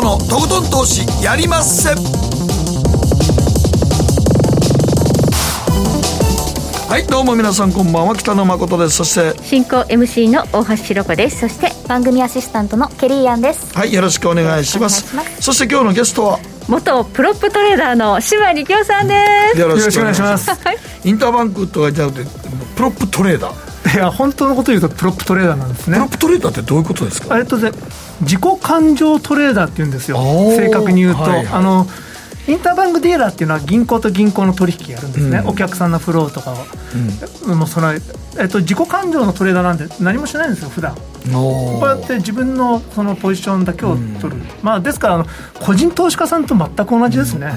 [0.00, 1.90] 誠のとことん投資やりまっせ。
[6.88, 8.16] はいどうも皆さんこんばんは。
[8.16, 8.96] 北野誠です。
[8.96, 11.40] そして進行 MC の大橋ひろこです。
[11.40, 13.76] そして番組アシスタントのケリーアンです。
[13.76, 15.04] はいよろしくお願いします。
[15.42, 16.38] そして今日のゲストは？
[16.68, 19.14] 元プロップトレーダーの志摩力男さんで
[19.52, 19.60] す。
[19.60, 20.50] よろしくお願いします。
[21.04, 22.30] インターバンクとかじゃなくて
[22.74, 25.96] プロップトレーダーいや本当のこと言うとプロップトレーダーなんですね。
[25.96, 27.38] プロップトレーダーってどういうことですか？
[27.38, 27.72] えっとで
[28.20, 30.18] 自己感情トレーダーって言うんですよ。
[30.18, 31.86] 正確に言うと、はいはい、あの
[32.50, 36.56] インターバンクディーラーっていうのは銀行と銀行の取引やるんですね、うん、お客さんのフローとかを、
[37.46, 37.92] うん、もうその
[38.38, 40.94] えっと、自己感情のトレーダーなんて何もしないんですよ普段。
[41.32, 45.26] こうやって自分のそのポジションだけを取る、うん、まあ、ですから
[45.60, 47.52] 個人投資家さんと全く同じですね、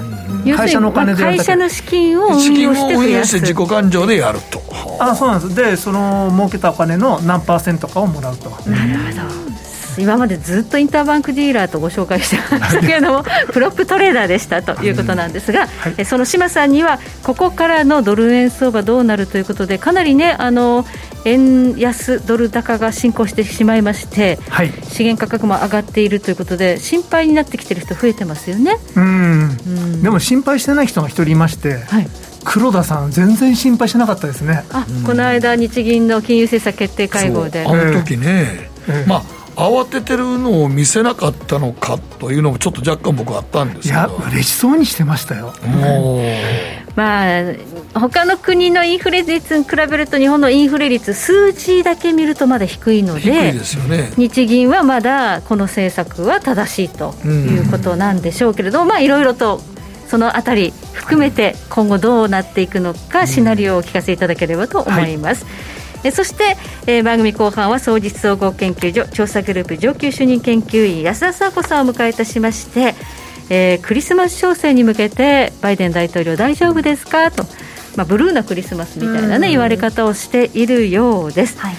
[0.54, 4.60] 会社のお金で会社の資金を運用して運用して自己感情でやると
[5.00, 5.54] あそうなんです。
[5.54, 8.50] でその儲けたお金の何パーセントかをもらうと。
[8.68, 9.53] なるほど
[9.98, 20.86] 今までずっとインターバンクディーラーとご紹介してました けれどもプロップトレーダーでしたということなんですが、はい、その島さんにはここからのドル円相場どうなるということでかなりねあの
[21.24, 28.78] 円安ドル高が進行してしまいまして、はい、資源価格も上がっているということで心配になってきてる人増えてますよね。
[28.94, 30.02] うん。
[30.02, 32.08] でも心配してない人が一人いまして、はい、
[32.44, 34.64] 黒田さん、全然心配しなかったですね。
[34.70, 37.64] あこの間、日銀の金融政策決定会合で。
[37.66, 43.94] あの時ね、えー、まあ慌ててるのを見せなかったのかというのもちょっと若干僕あったんですけど。
[43.94, 45.52] いや嬉しそうにしてましたよ。
[46.96, 47.42] まあ
[47.94, 59.60] 他の国のインフレ率に比べると日本のインフレ率数字だけ見るとまだ低いので、ね、日銀はまだこの政策は正しいということなんでしょうけれども、うん、まあいろいろと
[60.06, 65.44] そのあたり含めて今後どうなっていくのかシナリオをお聞かせいただければと思います。
[65.44, 66.56] はいえそして、
[66.86, 72.94] えー、番組後半は総実総合研究所調査グループ上級主任研究員安田佐子さんを迎えいたしまして、
[73.50, 77.30] えー、クリスマス商戦に向けてバイデン大統領大丈夫ですか？
[77.30, 77.44] と、
[77.96, 81.58] まあ、ブルーなクリスマスみたいなね言われ方をしているようです。
[81.58, 81.74] はい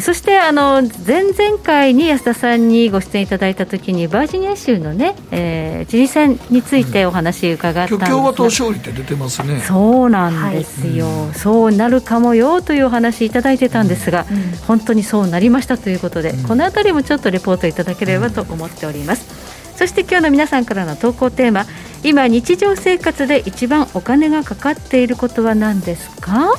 [0.00, 9.60] そしてあの前々回に安田さんにご出演いただいたときにバージニア州のね、えー、知事選についてお話伺ったんですが、共和党勝利って出てますね。
[9.60, 21.66] そうなんですよ、はい、そうなるかもよというお話いただいてたんですが、うん、本当にそうなりましたということで、うん、このあたりもちょっとレポートいただければと思っております、そして今日の皆さんからの投稿テーマ
[22.02, 26.52] 今日常生活で一番お金がかかっていることは何ですか？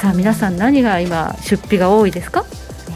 [0.00, 2.44] さあ皆さん何が今出費が多いですか？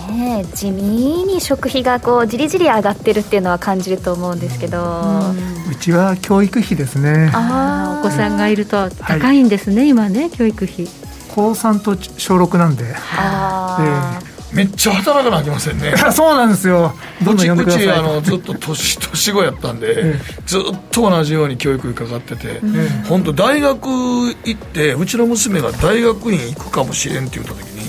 [0.08, 5.34] ね地味に食費がこうじりじり上がってるっていうのは感じると思うんですけど、
[5.70, 7.30] うちは教育費ですね。
[7.34, 10.88] ああお子さんがいると高いんですね、はい、今ね教育費。
[11.34, 12.94] 高3と小6なんで。
[12.96, 15.94] ああ、えーめっちゃ働かなきませんね。
[16.14, 16.94] そうなんですよ。
[17.22, 17.84] どんどん読んでください。
[17.84, 20.14] うちあのずっと年年子やったんで、
[20.46, 22.60] ずっと同じように教育費かかってて、
[23.08, 27.88] 本当大学行ってうちの娘が大学院行くかもしれんって言った時に、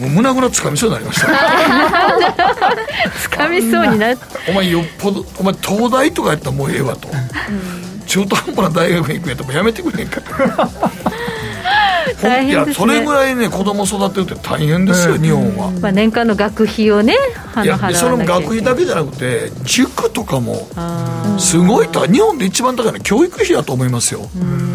[0.00, 1.28] もう胸ぐらつかみそうになりました。
[3.22, 7.08] つかみそうになってお前よっぽどお前東大とかやったらもうええわと、
[8.06, 10.20] 中途半端な大学に行くんやったらもうやめてくれへんか
[12.22, 17.14] 大変です、ね、それぐらいね子供育てるって大変ですよ、日本は、まあ、年間の学費をね
[17.62, 20.68] いやその学費だけじゃなくて塾とかも
[21.38, 24.28] すごいと日本で一番高いのは教育費だと思いますよ。
[24.36, 24.70] うん。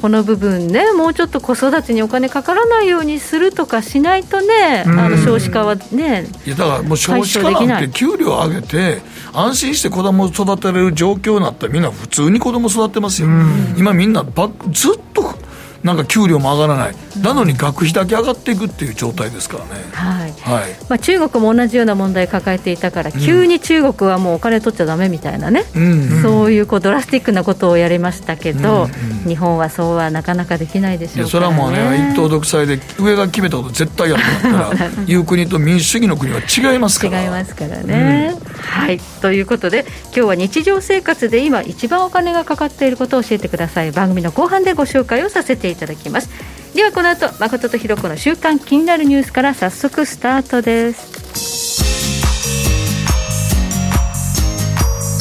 [0.00, 13.28] この部分ね、もうちょっと子育てにお金かからないようにするとかしないとね、あの少子化はね、いやだからもう少子化なんて、給料上げて、安心して子供を育てれる状況になったら、みんな普通に子供育ってますよ、
[13.76, 15.34] 今、みんなばずっと
[15.82, 20.32] なんか給料も上がらない、なのに学費だけ上がっていくっていう状態ですからね、はい。
[20.40, 20.76] はい。
[20.88, 29.22] まあ、中国も同じような問題抱えていたから、急に中国はもうお金取っちゃだめみたいなね、うん、そういうこうドラスティックなことをやりましたけど、うん。
[29.22, 38.34] うん、日本はそうはなかなかできないでしょう、ね、それはもうね、一党独裁で、上が決めたこと絶対やってなったら、いう国と民主主義の国は違いますから違いますからね。
[38.34, 38.98] うん、はい。
[39.20, 46.30] ということで、今日は日常生活で今、一番お金がかかっていることを教えてください、番組の後半でご紹介をさせていただきます
[46.74, 51.18] ではこの後誠とひろ子の週刊気になるニュースから早速スタートです。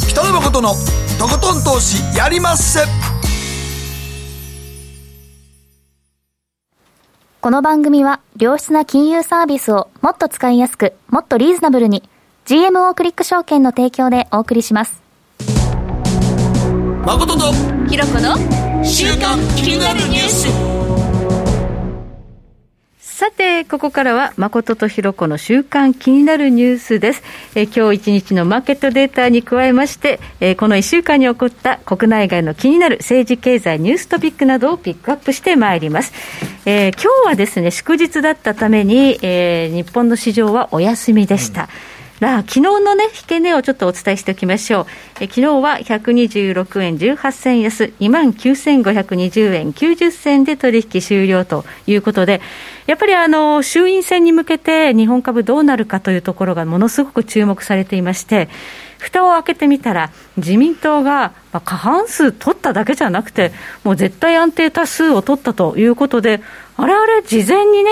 [0.10, 0.74] 北野誠の
[1.18, 2.82] とことん投資やりまっせ。
[7.40, 12.04] この番組は良質な金融サービスをもっと使いやすくもっとリーズナブルに
[12.46, 15.02] GMO クリック証券の提供でお送りします。
[17.06, 17.54] 誠と
[17.90, 18.36] ひろ子の
[18.84, 20.77] 週刊気になるニュース
[23.18, 27.24] さて、ここからは、誠とひろ子の週間気になるニュースです。
[27.56, 36.14] え、今日一日のマーケットデータに加えまして、え、この一週間に起こった国内外の気になる政治経済ニューストピックなどをピックアップしてまいります。
[36.68, 41.64] えー、今日はですね、祝日だったために、えー、日本の市場はお休みでした。
[41.64, 41.70] うん
[42.20, 44.86] ら、昨日のね、引け値をちょっとお伝えしておきましょう。
[45.22, 52.42] え昨日は126円18銭安、29,520円90銭で取引終了ということで、
[52.88, 58.50] やっぱりあの、衆院選に向けて日本株どうなるかというところがものすごく注目されていまして、
[58.98, 63.52] 蓋を開けてみたら、自民党が過半数取っただけじゃなくて、
[63.84, 66.42] もう絶対安定多数を取ったということで、
[66.78, 67.92] あれあれ、事前にね、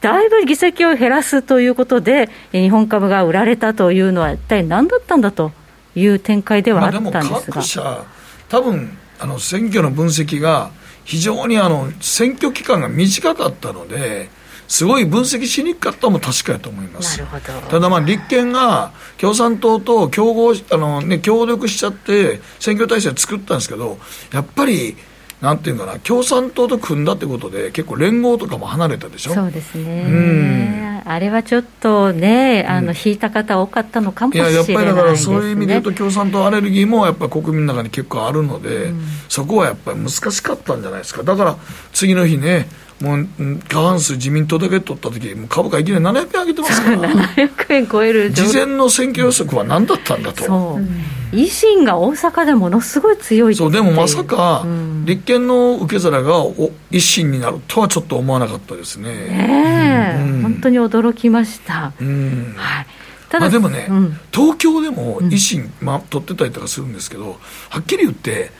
[0.00, 5.52] だいぶ議席を減らすということで、日本株が売られたというのは、一体何だったんだと
[5.94, 7.20] いう展開ではあったんですが。
[7.22, 8.04] まあ、各社
[8.48, 10.70] 多分あの選挙の分析が
[11.04, 14.28] 非常にあの選挙期間が短かったので、
[14.68, 17.22] すごい分析しにくかったのも確かやと思います。
[17.68, 23.98] ただまあ立憲が共産党と競合あの、ね、協力しちゃって選挙体制作ったんですけど、
[24.32, 24.96] やっぱり
[25.40, 29.34] なんていうかな、共産党と組んだってことで、結構、連合とかも離れたでしょ？
[29.34, 41.56] そうですね、うん、あれはちょっとね、あの引いた方多かったのかもしれない、ね、いや、やっぱりだから、そういう意味で言うと、共産党アレルギーもやっぱり国民の中に結構あるので、うん、そこはやっぱり難しかったんじゃないですか、だから
[41.92, 42.68] 次の日ね、
[43.02, 43.28] もう
[43.68, 46.96] 過半数自民党だけ取った時株価いきなり700円上げてますから。
[47.36, 53.72] 700円超える事前の選挙予測は何だったんだと、そう維新が大阪でものすごい強いそう。
[53.72, 54.64] でもまさか、
[55.04, 59.10] 立憲の受け皿がお維新になるとはちょっと思わなかったですね。
[59.12, 62.54] ねえ、うん、本当に驚きました、うん。
[62.56, 62.86] はい。
[63.28, 67.40] ただまあ、でもね、うん、東京でも維新、まあ、取ってたりとかするんですけど
[67.70, 68.52] はっきり言って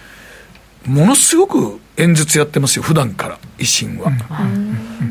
[0.87, 4.12] ものすごく演説やってますよ、普段から、維新は。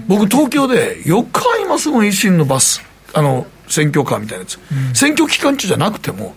[0.07, 2.81] 僕、東京でよく会いますもん、維新のバス、
[3.13, 4.59] あの選挙カーみたいなやつ、
[4.93, 6.35] 選挙期間中じゃなくても、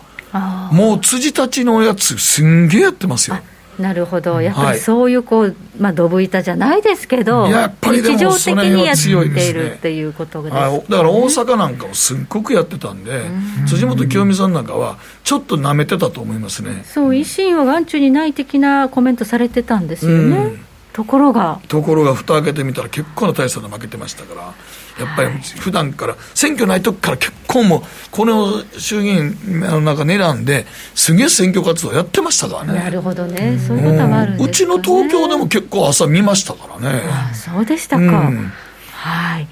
[0.73, 3.39] もう辻たちのやつ、すんげえやってますよ。
[3.79, 13.23] なるほど、やっぱりそういうこう、まあ、ドブ板じゃないですけど、やっぱり日常的にやっているっていうことです、ね、だから大阪なんかもすっごくやってたんで、
[13.69, 16.83] 辻元清美さんなんかは、ちょっとなめてたと思いますね。
[16.93, 20.68] そう、維新は眼中にない的なコメントされてたんですよね。
[20.99, 21.61] ところが。
[21.69, 25.31] ところが蓋開けてみたら結構な大差で負けてましたからやっぱり
[25.61, 30.67] 普段から選挙ない時から結構もうこの衆議院の中狙んで
[30.97, 32.81] すげえ選挙活動やってましたからね。
[32.81, 33.61] なるほどね。
[33.65, 37.01] そういうこともあるんです、ね、うちの東京でも結構朝見ましたからね。
[37.05, 38.53] あそうでしたか、うん、
[38.91, 39.47] はい。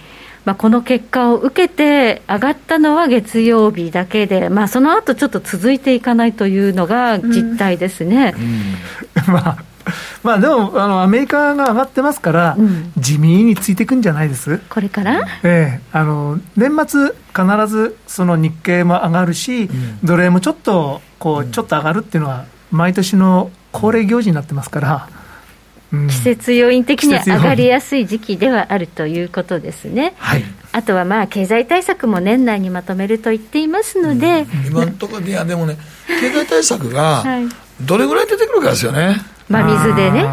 [0.44, 8.34] まあ、この結果を受けて上がったのは月曜日だけで、まあ、その後ちょっと続いていかないというのが実態ですね。
[8.36, 8.44] うん
[9.28, 9.75] うん、 まあ
[10.22, 14.60] まあでもあの、アメリカが上がってますから、うん、地味についていくんじゃないです？
[14.68, 15.20] これから？
[15.42, 15.80] ええ。
[15.92, 25.08] あの年末、必ずその日経も上がるし、うん、奴隷もちょっとこう、ちょっと上がるっていうのは、毎年の恒例行事になってますから。
[26.08, 30.14] 季節要因的には上がりやすい時期ではあるということですね。
[30.18, 35.78] はい、あとはまあ経済対策も年内にまとめると言っていますので、うん、今のところいやでもね
[36.20, 37.24] 経済対策が
[37.80, 39.16] どれぐらい出てくるかですよね。
[39.48, 40.26] 真水でね。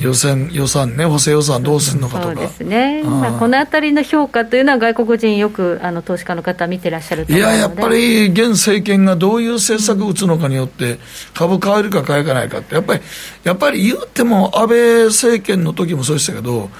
[0.00, 10.98] 予算予算ね、補正予算どうするのかとか、そうですね、まあ、このあたりの評価というのは、外国人、よくあの投資家の方、見てらっしゃるいや、やっぱり現政権がどういう政策を打つのかによって、
[11.32, 13.00] 株変えるか変えかないかって、やっぱり、
[13.44, 16.70] やっぱり言っても、安倍政権の時もそうでしたけど、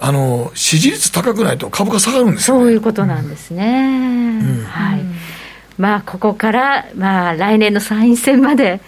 [0.00, 4.40] あの支持率高くないと株価下がるんですよ、ね、そういうことなんですね。
[4.42, 5.13] うん、はい
[5.78, 8.80] まあ、ここから、まあ、来年の参院選まで、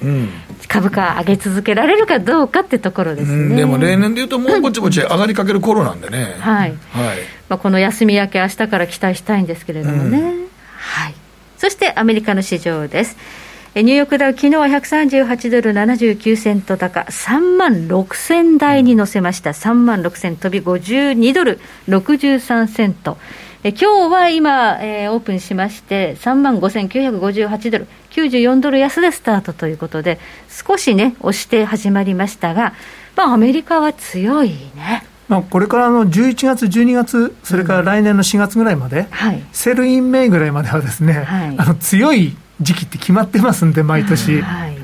[0.68, 6.70] 株価上げ続けられるかどうかってところですね、うん、でも例年でいうと、もうぼちぼち上がりかける頃なんでね、はい。
[6.90, 7.18] はい。
[7.48, 11.14] まあ、この休み明け、明日から期待したいんですけれどもね、うん、はい、
[11.58, 13.16] そしてアメリカの市場です。
[13.74, 23.18] ニューヨークダウ、昨日は138ドル79セント高、3万6000台に乗せました、3万6000飛び52ドル63セント。
[23.66, 32.74] え今日は今、えー、オープンしまして、3万5958ドル、94ドル安でスタートということで、少しね、押して始まりましたが、
[33.16, 35.04] まあ、アメリカは強いね。
[35.28, 44.42] まあ、これからの11月、12月、それから来年の4月ぐらいまで、うんはい、 Sell in May ぐらいまではですね、はい、あの強い時期って決まってますんで、毎年。
[44.42, 44.76] はい、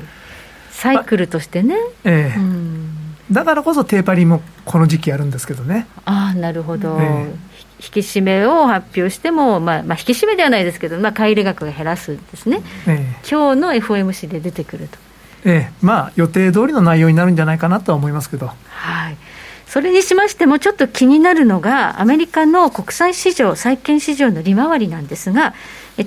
[0.71, 1.77] サイクルとしてね。
[2.03, 2.82] ええうん
[3.31, 5.87] だからこそテーパリングもこの時期やるんですけどね。
[6.05, 6.97] ああ、なるほど。
[6.99, 7.53] ええ
[7.83, 14.97] 引き締めを発表しても、まあまあ、引き締めではないですけど、まあ、買い入れ額が減らすんですね、ええ、今日の FOMC で出てくると。
[15.43, 18.51] ええ、まあ、予定通りの内容になるんじゃないかなとは思いますけど。
[18.69, 19.17] はい
[19.65, 25.55] それにしましても、ちょっと気になるのが、アメリカの国債市場、債券市場の利回りなんですが、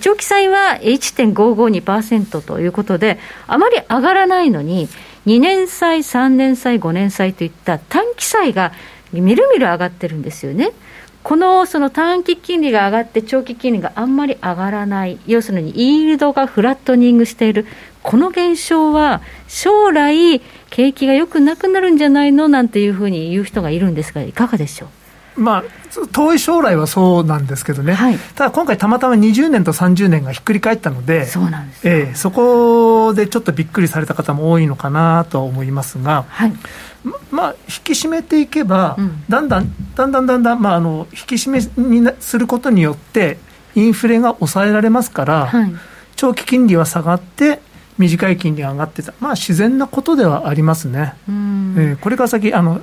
[0.01, 3.19] 長期債は1.552%ということで、
[3.49, 4.89] あまり上がらないのに、
[5.27, 8.73] 2年債、3年債、5年債といった短期債が
[9.13, 10.71] みるみる上がってるんですよね。
[11.23, 17.67] このその短期金利が上がって長期金利があんまり上がらない、要するにイールドがフラットニングしている、
[18.05, 20.41] この現象は将来、
[20.71, 24.89] 景気が良くなくなるんじゃないのなんていうふうに言う人がいるんですが、いかがでしょう？
[25.37, 25.65] まあ、
[26.13, 36.53] 遠い将来はそうなんですけどね、はい、ただ今回、たまたま20年と30年がひっくり返ったので、そうなんですえー、そこでちょっとびっくりされた方も多いのかなと思いますが、はい、
[37.31, 43.39] まあ、引き締めていけば、うん、だんだん、だんだんだんだん、まあ、あの引き締めにすることによって、
[43.75, 45.73] インフレが抑えられますから、はい、
[46.17, 47.61] 長期金利は下がって、
[47.99, 51.15] 短い金利が上がってた、まあ、自然なことではありますね。
[51.29, 52.81] えー、これから先あの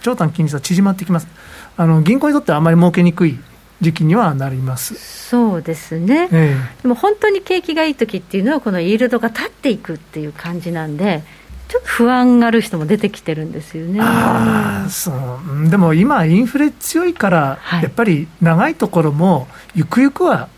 [0.00, 1.26] 長短金利差縮まってきます
[1.76, 3.38] あの銀行にとってはあまり儲けにくい
[3.80, 4.94] 時期にはなります。
[4.94, 11.22] そうですね、ええ、でも本当に景気がいい時っていうのは、このイールドが立っていくっていう感じなんで、
[11.68, 14.00] ちょっと不安がある人も出てきてるんですよね。
[14.02, 15.68] あそう。
[15.68, 20.48] でも今、インフレ強いから、はい、やっぱり長いところも、ゆくゆくは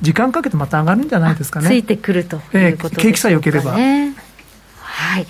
[0.00, 1.66] 時間かけてまた上がるんじゃないですかね。
[1.66, 3.72] ついてくるということですね、景気さえ良ければ。
[3.72, 5.26] はい。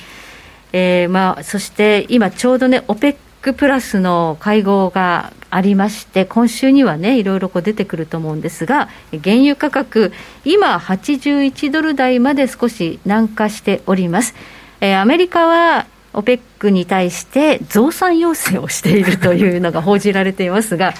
[0.75, 8.89] えーまあ、そして今、ちょうどね、OPEC ックプラスの会合がありまして、今週にはね、いろいろこう出てくると思うんですが、
[9.23, 10.13] 原油価格、
[10.45, 14.35] 今、81ドル台まで少し軟化しております。
[14.81, 20.95] えー、アメリカは OPEC に対して増産要請をしているというのが報じられていますが、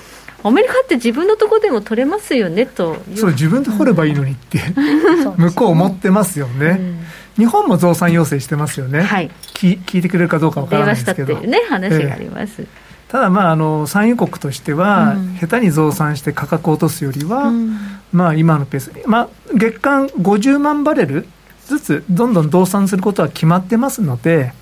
[0.45, 4.59] アメリカって自分のところでも取れますよねとそう自分で掘ればいいのにって
[5.37, 7.05] 向こう思ってますよね、うん
[7.37, 11.37] 日本も増産要請してますよね、はい、聞聞いてくれるかどうかわからないですけど。
[11.37, 12.63] っていうね、話があります。
[12.63, 12.69] えー
[13.13, 17.77] ただ、まあ、あの産油国としては、うん、下手に増産して価格を落とすよりは、うん、
[18.11, 21.29] まあ、今のペース、まあ、月間50万バレル
[21.67, 24.55] ずつどんどん増産することは決まってますので、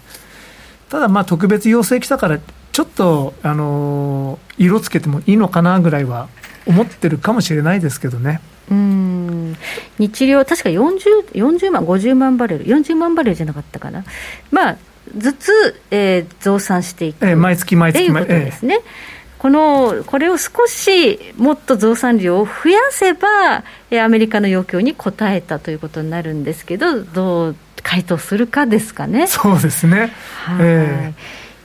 [0.88, 2.40] ただ、まあ、特別要請来たから、
[2.72, 6.28] ちょっと、あの色つけてもいいのかなぐらいは
[6.70, 8.40] 思ってるかもしれないですけどね。
[8.70, 9.56] うん。
[9.98, 14.04] 日量、確か 40, 40万、50万バレル、40万バレルじゃなかったかな、
[14.50, 14.76] まあ、
[15.16, 18.74] ずつ、えー、増産していく、えー、毎月毎月ということですね。
[18.74, 23.64] えーこのこれを少しもっと増産量を増やせば、
[24.04, 29.26] アメリカの要求に応えたということになるんですけど、どう回答するかですかね。
[29.26, 30.12] そうですね、
[30.44, 31.14] はい、え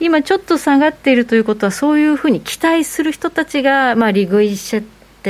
[0.00, 4.82] ー、今、ちょっと下がっているということは、そういうふうに期待する人たちが、まあ、利食いし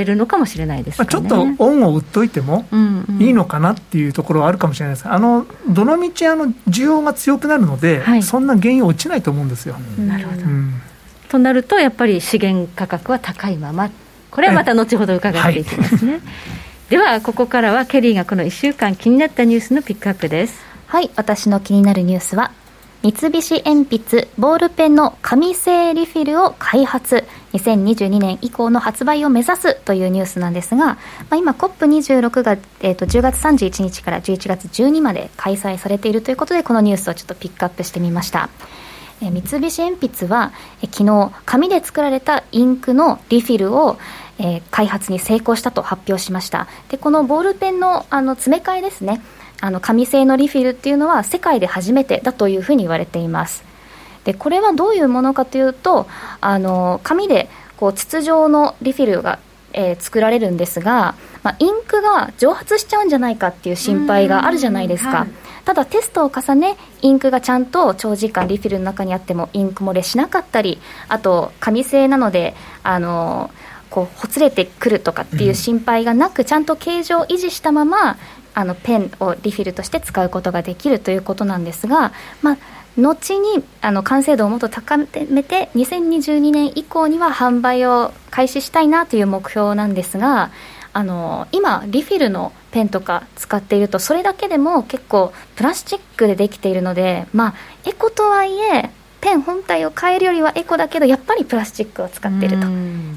[0.02, 2.66] ってるのかもしれないです、ね、まあ、ちょっと恩を売っといても
[3.18, 9.76] いいのかなっていうところはあるかもしれないです、あのどのみち需要が強くなるので、はい、そんな原因落ちないと思うんですよ。
[9.98, 10.74] なるほど、うん、
[11.28, 13.90] となると、やっぱり資源価格は高いまま、
[14.30, 16.12] これはまた後ほど伺っていきますね。
[16.12, 16.22] はい、
[16.90, 20.60] では、ここからはケリーがこの1週間気になったニュースのピックアップです。
[20.88, 22.50] はい、私の気になるニュースは
[23.06, 27.22] 三菱鉛筆ボールペンの紙製リフィルを開発。
[27.52, 30.96] 2022年以降の発売を目指すというニュースなんですが、ま
[31.30, 38.48] あ、今 COP26 が、えー、と10月31日から11月12まで開催されているということでこのニュースをちょっとピックアップしてみました。
[39.22, 43.98] え三菱鉛筆はえ昨日紙で作られたインクのリフィルを
[44.38, 46.66] えー、開発に成功したと発表しました。
[46.90, 49.22] でこのボールペンのあの詰め替えですね。
[49.60, 53.64] あの紙製のリフィルっていうのは世界で初めてだというふうに言われています。
[54.24, 56.06] でこれはどういうものかというと
[56.40, 59.38] あの紙でこう筒状のリフィルが、
[59.72, 65.28] えー、作られるんですが、まあ、インクが蒸発しちゃうんじゃないかっていう心配があるじゃないですか、はい、
[65.64, 73.52] ただテストを重ねインクがちゃんと長時間リフィルの中にあってもインク漏れしなかったりあと紙製なのであの
[73.90, 78.18] こうほつれてくるとかっていう心配がなく、ちゃんと形状を維持したまま
[78.56, 82.58] あのペンをリフィルとして使うことができるということなんですが、まあ、
[82.96, 90.50] 後にあの完成度をもっと高めて2022年以降には販売を開始したいなという目標なんですが
[90.94, 98.90] あの今リフィルのペンとか使っているとそれだけでも結構プラスチックでできているのでまあエコとはいえ
[99.26, 102.68] ペン本体を変えるよりはエコだけどやっぱりプラスチックを使ってると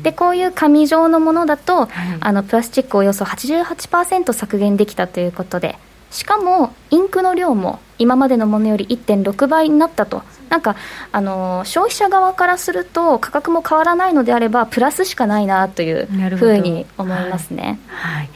[0.01, 1.89] でこういう紙状のものだと、はい、
[2.19, 5.77] あのプラスチックをおよそ88%削減できたということで
[6.09, 10.75] しかもインクの量も今までのものより1.6倍になったとなんか
[11.11, 17.79] あの消費者側からすると価格も変わらないのであればプラスしかないなというふうに思いますね。
[17.85, 18.29] はい、はい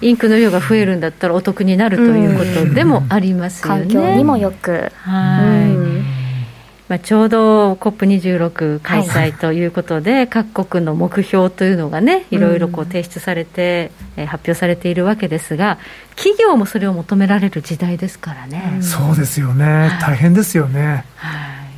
[0.00, 3.80] インクの量が増えるんだったらお得になるということでもありますよね。
[3.80, 4.92] 環境にもよく。
[4.94, 6.17] はい。
[6.88, 15.78] まあ、ちょうど COP26 開催ということで、はい、各国の目標というのがね、いろいろこう提出されて、うん、発表されているわけですが、
[16.16, 18.72] 企業もそれを求められる時代ですからね。
[18.76, 21.04] うん、そうですよね、はい、大変ですよね。
[21.16, 21.68] はい、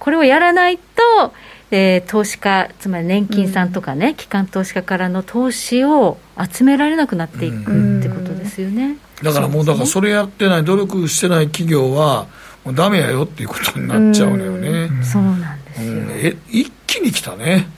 [0.00, 1.32] これをやらないと、
[1.70, 6.18] えー、投資家、つまり年金さんとかね、うん、機関投資家からの投資を
[6.52, 8.96] 集められなくなっていくってことですよね。
[9.22, 12.26] だからもう、だからそれやってない、努力してない企業は、
[12.72, 14.90] ダメやよっていうことになっちゃうのよね。
[15.02, 17.68] そうなんですよ、え一気に来たね。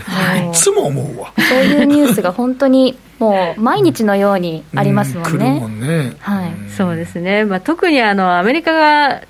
[0.00, 1.32] はい、 いつも思うわ。
[1.36, 5.60] そういうニュースが本当に もう毎日のようにありますもんね。
[5.60, 7.44] もんねはい、そうですね。
[7.44, 9.22] まあ特にあのアメリカが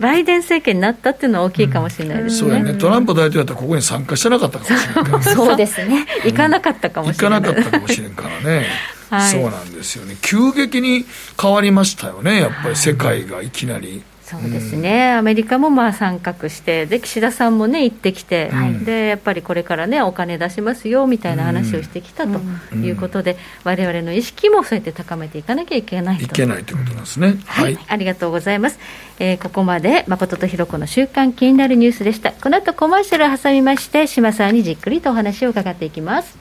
[0.00, 8.66] バイデン政権になったっていうのは大きいかもしれないですね、うん、そうね、トランプ大統領だったらここに参加してなかったかもしれない そうですね、行かなかったかもしれない、行かなかったかもしれんからね。
[9.10, 11.04] はい、そうなんですよね、急激に
[11.40, 14.02] 変わりましたよね、やっぱり世界がいきなり。
[14.30, 22.38] そうですね、うん、アメリカもまあ参画して、で岸田さんもね、行ってきて、はい、でやっぱりこれからね、お金出しますよみたいな話をしてきたと
[22.76, 26.24] いうことで、われわれの意識もそうやって高めていかなきゃいけないと。
[26.24, 28.78] いけないということなんですね、はい、はい、ありがとうございます。
[29.18, 32.30] えー、ここまで誠とひろ子の週刊気になるニュースでした。
[32.32, 36.38] この後コマーシャルを挟みまして、島さんにじっくりとお話を伺っていきます。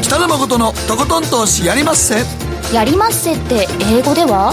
[0.00, 2.14] 北野誠のとことん投資やりまっせ。
[2.72, 4.52] やりまっせって英語では？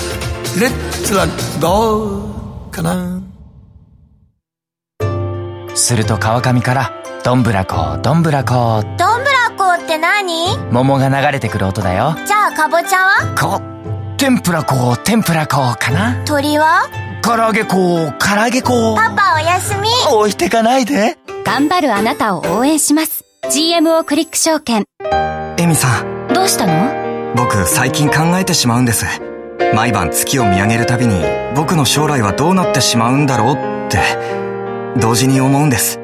[0.59, 1.25] レッツは
[1.59, 2.27] ど
[2.67, 3.21] うかな。
[5.75, 6.91] すると川上から
[7.23, 10.55] どんぶらこどんぶらこどんぶらこって何？
[10.71, 12.15] 桃が流れてくる音だよ。
[12.27, 13.35] じゃあかぼちゃは？
[13.35, 13.61] こ
[14.17, 16.23] 天ぷらこ天ぷらこかな？
[16.25, 16.87] 鳥は？
[17.23, 19.89] 唐揚げこ唐揚げこパパおやすみ。
[20.13, 21.17] 置いてかないで。
[21.43, 23.25] 頑張るあなたを応援します。
[23.51, 24.85] GMO クリック証券。
[25.57, 26.27] エミさん。
[26.33, 27.35] どうしたの？
[27.35, 29.05] 僕最近考えてしまうんです
[29.73, 31.15] 毎晩月を見上げるたびに
[31.55, 33.99] 僕の将来はどうなってしまうんだろうって
[34.99, 35.99] 同時に思うんです。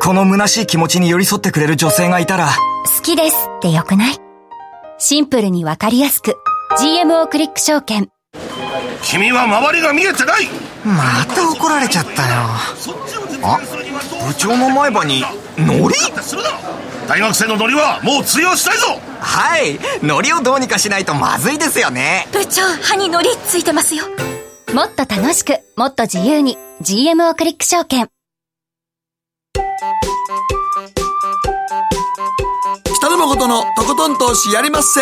[0.00, 2.48] この虚しい気持ちに寄り添ってくれる女性がいたら。
[2.96, 4.18] 好きですってよくない？
[4.98, 6.36] シンプルにわかりやすく。
[6.78, 8.10] GMO クリック証券。
[9.02, 10.48] 君は周りが見えてない！
[10.84, 12.16] また怒られちゃったよ。
[13.42, 13.60] あ
[14.26, 15.22] 部長の前歯に
[15.58, 15.94] ノリ
[17.08, 19.78] 大学生のノリはもう通用したいぞはい。
[20.02, 22.26] ノリをどうにかしないとまずいですよね。
[22.32, 24.04] 部長歯にノリついてますよ。
[24.72, 28.08] もっと楽しくもっと自由に GMO クリック証券。
[32.96, 35.00] 北野誠のとことん投資やりまっせ。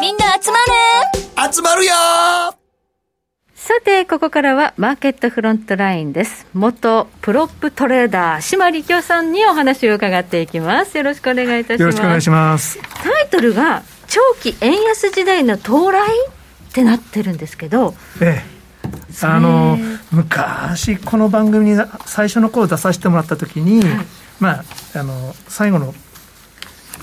[0.00, 0.58] みんな集ま
[1.46, 1.52] る。
[1.54, 1.92] 集まるよ
[3.66, 6.46] さて、ここからはマーケットフロントラインです。
[6.54, 10.96] 元プロップトレーダー、島力夫さんにお話を伺っていきます。
[10.96, 11.80] よろしくお願いいたします。
[11.80, 12.78] よろしくお願いします。
[13.02, 19.26] タイトルが、長期円安時代の到来ってなってるんですけど、ええ。
[19.26, 19.76] あの
[20.12, 24.06] 昔この番組に最初の頃出させてもらった時に、はい、
[24.38, 25.92] まああの最後の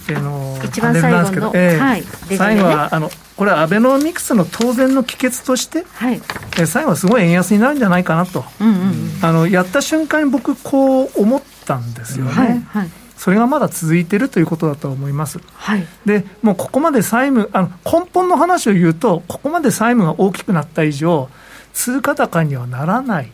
[0.10, 2.04] えの一番最後の、えーはい、
[2.38, 6.22] 最後はあのこれはアベノミクスの当然の帰結として、はい、
[6.60, 12.32] え最後はすごい円安になるんじゃないかなと、うんうんうん、あのやった瞬間に僕こう思ったんですよね。
[12.32, 12.90] はいはい。
[13.18, 15.40] それがまだ続いているということだと思います。
[15.56, 21.30] はい、でもうここまで債務あの根本の話を言うとここまで債務が大きくなった以上
[21.74, 23.32] 通貨高にはならない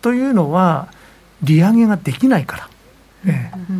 [0.00, 0.92] というのは
[1.42, 2.68] 利上げができないから。
[3.26, 3.79] ええ、うん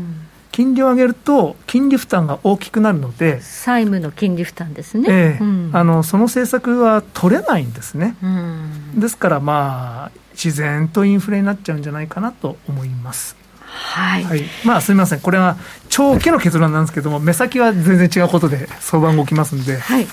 [0.61, 13.37] 金利を上げると、金利負担が大きくなるので、債務の金利負担ですね、えー、うん、あのその政策は取れないんですね、うん、ですから、まあ、自然とインフレになっちゃうんじゃないかなと思います。
[13.64, 15.57] はい、はい、まあすみません、これは
[15.88, 20.07] 長期の結論なんですけども、目先は全然違うことで相場が動きますんで、はい、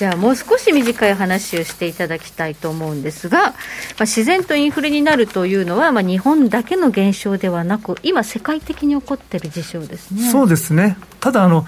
[0.00, 3.52] じゃあもう少し短い話をしていただきたいと思うんですが、まあ、
[4.06, 10.22] 自然とインフレになるというのは、まあ、日本だけの現象ではなく、今、世界的に起こっている事象ですね。
[10.30, 11.66] そうですね、ただあの、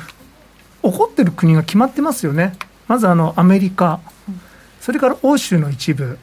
[0.83, 2.55] 起こっている国が決まってますよね、
[2.89, 4.01] まずあのアメリカ、
[4.81, 6.19] それから欧州の一部、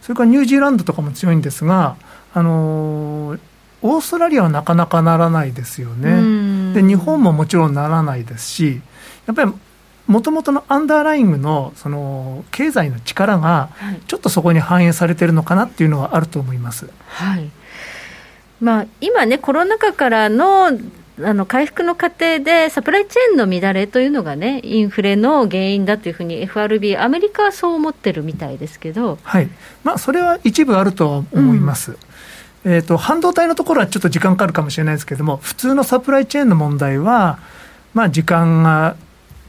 [0.00, 1.96] それからニュージーランドとかも強いんですが、
[2.32, 3.36] あの
[3.82, 8.80] オーストラリアはなかなかならないですよね、で日本ももちろんならないですし、
[9.26, 9.52] やっぱり
[10.10, 13.70] もともとのアンダーライングのその経済の力が、
[14.08, 16.90] ちょっとそこに反映されてるのかなっていうのはあると思います。
[17.06, 17.48] はい。
[18.60, 20.66] まあ、今ね、コロナ禍からの
[21.22, 29.48] あの回復の過程で、サプライチェーンの乱れというのがね、インフレの原因だというふうに FRB、アメリカはそう思ってるみたいですけど、はい。
[29.84, 31.92] まあ、それは一部あるとは思います。
[32.64, 37.38] うん、えーと、半導体のところはちょっと時間かかるかもしれないですけれども、普通のサプライチェーンの問題は、
[37.94, 38.96] まあ、時間が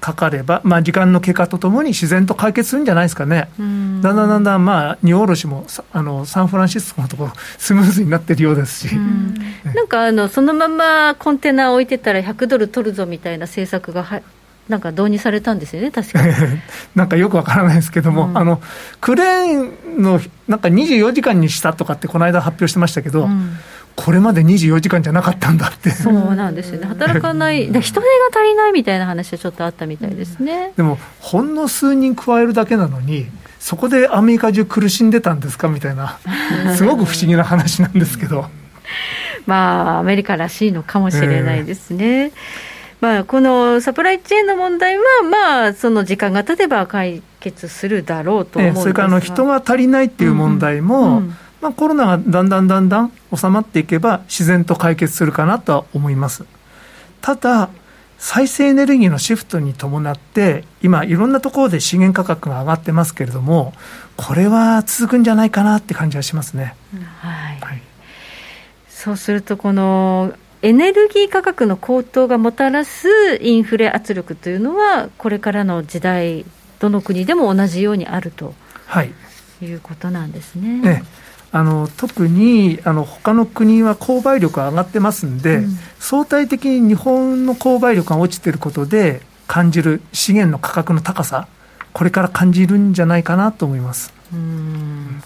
[0.01, 9.35] かかれば、まあ、時間の経過とともに自然と解決するんじゃないですかね、だんだんだんだん、まあ、荷下ろしもあのサンフランシスコのところ、 スムーズになってるようですし、ん。
[9.75, 14.21] なんかあのそのままコンテナ置いてたら100ドル取るぞみたいな政策がは
[14.67, 16.25] なんか導入されたんですよね、確か。
[16.25, 16.33] に。
[16.95, 18.59] なんかよくわからないですけども、うん、あの
[19.01, 23.57] クレーンのなんか24時間にしたとかって、この間発表してましたけど、うん、
[24.03, 25.91] これまで24時間じゃなかったんだって。
[25.91, 30.71] そうなんですよね、働かない、 人手が足りないみたいな話はちょっとあったみたいですね。
[30.75, 33.27] でも、ほんの数人加えるだけなのに、
[33.59, 36.17] そこでアメリカ中苦しんでたんですかみたいな、
[36.75, 38.45] すごく不思議な話なんですけど。
[39.45, 42.05] まあ、アメリカらしいのかもしれないですね。
[42.05, 42.31] えー
[43.01, 56.43] まあ、このサプライチェーンの問題は、まあ、その時間が経てば解決するだろうと思うんですそれからあの人が足りないっていう問題も、うんうん、まあ、コロナがだんだんだんだん収まっていけば、自然と解決するかなとは思います。
[57.21, 57.69] ただ、
[58.17, 63.73] 再生エネルギーのシフトに伴って、今、いろんなところで資源価格が上がってますけれども、
[64.15, 66.75] これは続くんじゃないかなって感じはしますね。
[67.19, 67.81] はい、はい、
[68.89, 73.07] そうすると、このエネルギー価格の高騰がもたらす
[73.41, 76.45] インフレ圧力というのは、これからの時代、
[76.79, 78.53] どの国でも同じようにあると、
[78.85, 79.11] はい、
[79.63, 80.79] いうことなんですね。
[80.79, 81.03] ね
[81.53, 91.49] あの特にあの他の国は購買力が上がってますんで、うん、相対的に日本の購買力が落ちていることで感じる資源の価格の高さ、
[91.91, 94.13] これから感じるんじゃないかなと思います。
[94.31, 95.21] うん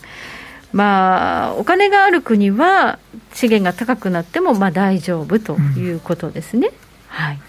[0.73, 2.99] まあ、お金がある国は
[3.33, 6.69] 資源が高くなってもまあ大丈夫ということですね。
[6.69, 6.73] うん、
[7.07, 7.39] はい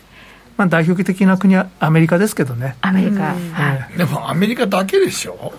[0.57, 2.77] まあ、代表的な国はアメリカですけどね。
[2.81, 3.35] アメリカ。
[3.35, 5.53] はい、でもアメリカだけでしょ？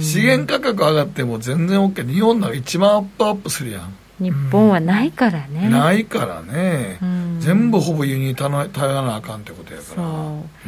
[0.00, 2.08] 資源価格上がっても全然 OK。
[2.08, 3.94] 日本なら一番アップアップするやん。
[4.20, 10.08] 日本はないからね、うん、ないからね、うん、全部ほぼ輸入頼らなあかんってことやから、う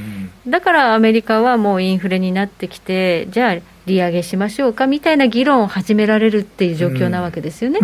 [0.00, 7.80] ん、だからアメリカはもうインフレになってきてじゃあ利上げしましょうかみたいな議論を始められるっていう状況なわけですよね、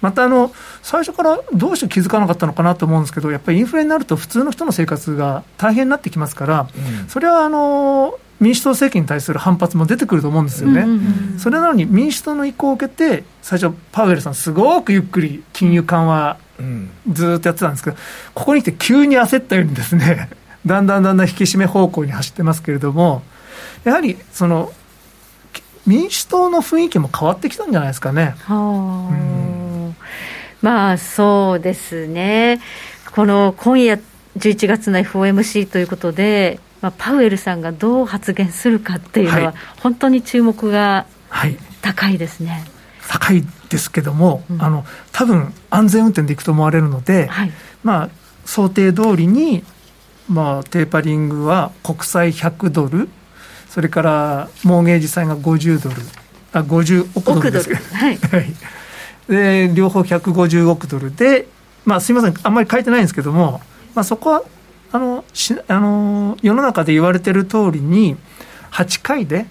[0.00, 6.68] またあの最初からどうして気づかなかったのかなと思うんですけどやっぱりインフレになると普通の人の生活が大変になってきますから、
[7.08, 10.96] それはあの民主党政権に対する反発も出てくると思うんですよね、うんうん
[11.32, 16.38] うん、それなのに民主党の意向を受けて、最初、パウエルさん、すごくゆっくり金融緩和、
[17.08, 17.96] ずっとやってたんですけど、
[18.34, 20.28] ここに来て急に焦ったようにですね、
[20.66, 23.22] だんだんだんだん引き締め方向に走ってますけれども、
[23.84, 24.72] やはりその
[25.86, 28.34] 民主党の雰囲気も変わってきたんじゃないですかね。
[28.44, 29.96] はうん、
[30.60, 32.60] まあそうですね、
[33.12, 34.00] この今夜
[34.38, 41.06] 11月の FOMC ということで、まあ、パウエルさんがどう発言するかっていうのは、はい、本当に注目が
[41.80, 42.50] 高いですね。
[42.50, 42.62] はい、
[43.08, 48.10] 高いですけども、うん、あの多分安全運転でいくと思われるので、はい、まあ、
[48.44, 49.64] 想定通りに、
[50.28, 53.08] まあ、テーパリングは国債100ドル、
[53.72, 55.96] それからモーゲージ債が50ドル、
[56.52, 57.68] あ50億ドルです。
[57.70, 58.18] けど、はい、
[59.26, 61.16] で両方150億ドル。
[61.16, 61.48] で、
[61.86, 63.62] まあ、すみません、あんまり書いてないんですけども、
[63.94, 64.42] まあ、そこは
[64.92, 68.18] あのしあの世の中で言われてる通りに
[68.72, 69.46] 8回で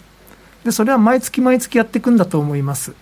[0.63, 2.93] でそれは毎月毎月やっていくんだと思います。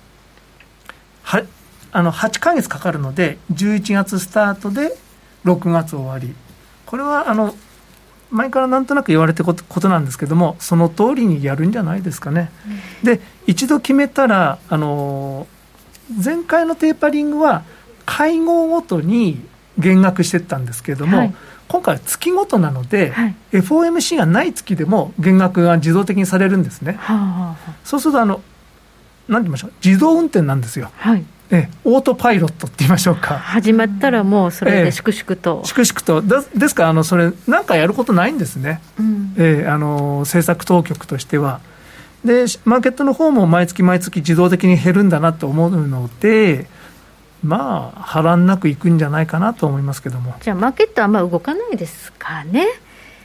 [1.24, 1.44] は
[1.92, 4.96] あの8か月かかるので11月スタートで
[5.44, 6.34] 6月終わり。
[6.86, 7.56] これはあの
[8.32, 12.52] 前からなんとなく言われてることなんですけどもその通りにやるんじゃないですかね、
[13.02, 15.48] うん、で一度決めたらあの
[16.24, 17.64] 前回のテーパリングは
[18.06, 19.42] 会合ごとに
[19.78, 21.36] 減額していったんですけれども、はい。
[21.68, 26.94] 今回は月ごとなので、はい、FOMC がない月でも減額が自動的にされるんですね。
[26.94, 28.42] はあはあ、そうするとあの、
[29.28, 30.92] なんて言いましょう、自動運転なんですよ。
[30.98, 33.38] はいえオートパイロットって言いましょうか。
[33.40, 36.22] 始まったらもうそれで粛々と、え粛々と。
[36.22, 41.60] でですからあのそれなんかやることないんですね、うん、えあの政策当局としては。
[42.24, 46.68] でマーケットの方も毎月毎月自動的に減るんだなと思うので
[47.44, 50.36] まあ、波乱なくいくんじゃないかなと思いますけども。
[50.42, 52.68] じゃあ、マーケットはあんま動かないですかね。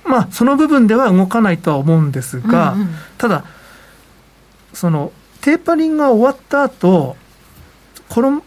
[0.05, 3.45] まあ、その部分では動かないとは思うんですが、うんうん、ただ、
[4.73, 7.17] そのテーパリングが終わった後
[8.14, 8.44] この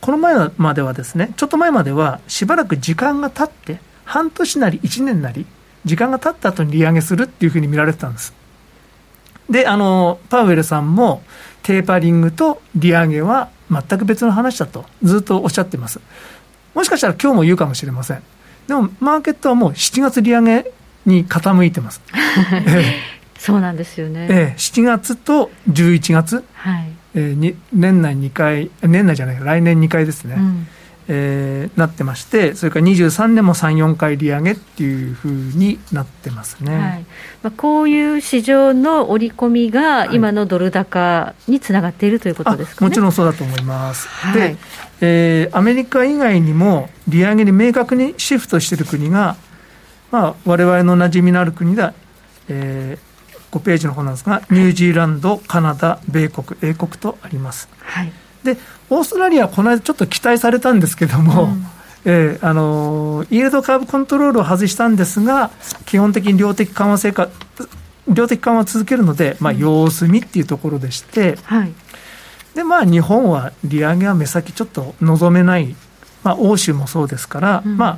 [0.00, 5.46] この前まではですね、ちょっと前までは、しばらく時間が経って、半年なり1年なり、
[5.84, 8.34] 時間が経った後に利上げするっていうふうに見られてたんです。
[9.48, 11.22] で、あの、パウエルさんも、
[11.62, 16.00] テーパリングと利上げは全く別の話だとずっとおっしゃってます。
[16.74, 18.22] もしかしたら今日も言うかもしれません。
[18.66, 20.70] でもマーケットはもう7月利上げ
[21.06, 22.02] に傾いてます。
[23.38, 24.26] そうなんですよね。
[24.28, 30.66] え7月と11月、はいえー、に年内2回、年内じゃない、来年2回ですね、うん、
[31.08, 37.04] えー、なってまして、それから23年も3、4回利上げっていうふうになってますね、はい。
[37.42, 44.08] まあ、こういう市場の織り込みが、今のドル高につながっているということですか、ね、もちろんそうだと思います。
[44.08, 44.56] はい、で、
[45.00, 49.36] えー、アメリカ以外にも、利上げに明確にシフトしている国が、
[50.10, 51.92] まあ、われの馴染みのある国では、
[52.48, 53.13] えー、
[53.54, 57.68] 5ページの方なんですが、ニュージーランド、カナダ、米国、英国とあります。
[57.80, 58.12] はい。
[58.42, 58.58] で
[58.90, 61.66] オーストラリアはこの間ちょっと期待されたんですけども、うん、
[62.04, 65.50] えー、あのイールドカーブコントロールを外したんですが、
[65.86, 67.28] 基本的に量的緩和成果、
[68.08, 71.72] 量的緩和を続けるので、まあ、様子見っていうところでして、うんはい、
[72.54, 75.74] でまあ、日本は利上げは目先ちょっと望めない、
[76.22, 77.88] まあ、欧州もそうですから、うん、まあ、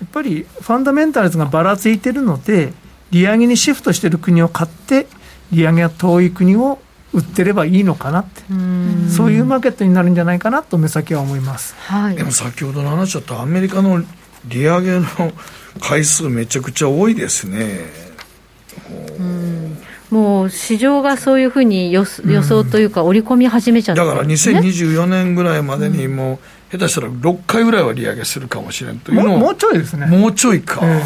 [0.00, 2.72] やっぱりファンダメンタルズがばらついてるので、
[3.10, 5.06] 利上げにシフトしている国を買って、
[5.52, 6.78] 利上げが遠い国を
[7.12, 8.42] 売ってればいいのかなって、
[9.10, 14.04] そういうマーケットになるんじゃないかなと目先は思います、はい、でも先ほどの話だったアメリカの
[14.46, 15.06] 利上げの
[15.80, 18.10] 回数、めちゃくちゃ多いですね。
[20.10, 26.40] もう市場がそういうふうに予想というか、織り込み始めちゃった、ね、だから2024年ぐらいまでにも
[26.72, 30.06] う、下手したら6回ぐらいは利上げするかもしれんというのをもうちょいですね。
[30.06, 31.02] もうちょいか、え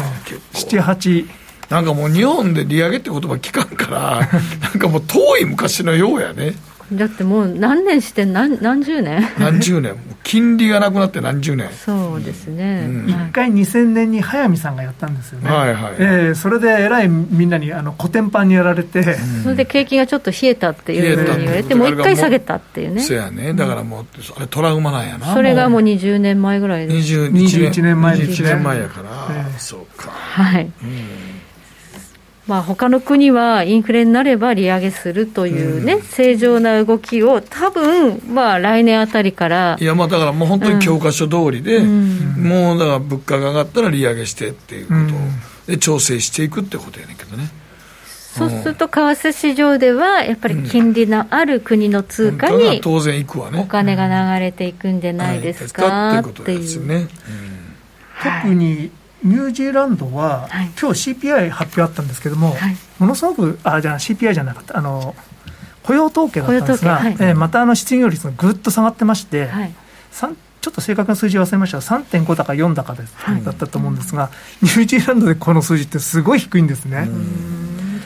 [0.53, 1.27] ー、7、8。
[1.69, 4.29] なんかもう日本で利上げって言葉聞かんから
[4.61, 6.53] なんかもう遠い昔のようやね。
[6.93, 9.27] だってもう何年して何何十年？
[9.39, 9.95] 何十年？
[10.23, 11.67] 金利がなくなって何十年？
[11.71, 23.01] そうですね、うん、1回2000年に速水さんがやったんですよね、はいはいえー、それでえらいみんなにあのコテンパンにやられて、うん、それで景気がちょっと冷えたっていうふうに言われてもう一回下げたっていうね。
[23.01, 23.53] そうやね。
[23.53, 24.05] だからもう
[24.37, 25.33] あれトラウマなんやな。
[25.33, 27.13] それがもう20年前ぐらいです。
[27.27, 28.01] 21年。
[28.01, 30.11] 前21年前やから、えー、そうか。
[30.11, 30.71] はい、うん
[32.47, 39.77] まあ他の国はインフレになれば利上げするというね、うん、正常な動きを、多分まあ来年あたりから。
[39.79, 44.93] いや、まあだからもう本当に教科書通りで、うん、もうだから物価が上がったら利上げしてっていうこ
[45.65, 47.49] とで調整していくってことやねんけどね。
[48.35, 53.61] そうすると、為替市場では、やっぱり金利のある国の通貨に、当然いくわね。
[53.61, 56.85] お金が流れていくんじゃないですか、っていう。
[56.85, 57.07] ね。
[58.21, 58.91] 特に
[59.25, 65.15] ニュージーランドは、はい、今日 CPI 発表あったんですけれども、はい、ものすごく、あ、じゃあ CPI じゃなかった、あの
[65.83, 69.73] 雇用統計だったんですが、はい、えー、またあの失業率がぐっと下がってまして、はい、
[70.11, 71.77] ちょっと正確な数字忘れました。
[71.77, 74.29] が、3.5高、4高です、はい、だったと思うんですが、
[74.61, 77.07] ニュージーランドでこの数字ってすごい低いんですね。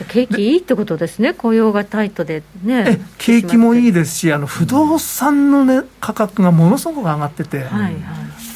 [0.04, 3.00] 景気いいってことですね、雇用がタイトでね。
[3.18, 7.94] 景気もいいですし、あの不動産の、ね、価格がものすごく上がってて、はいはい、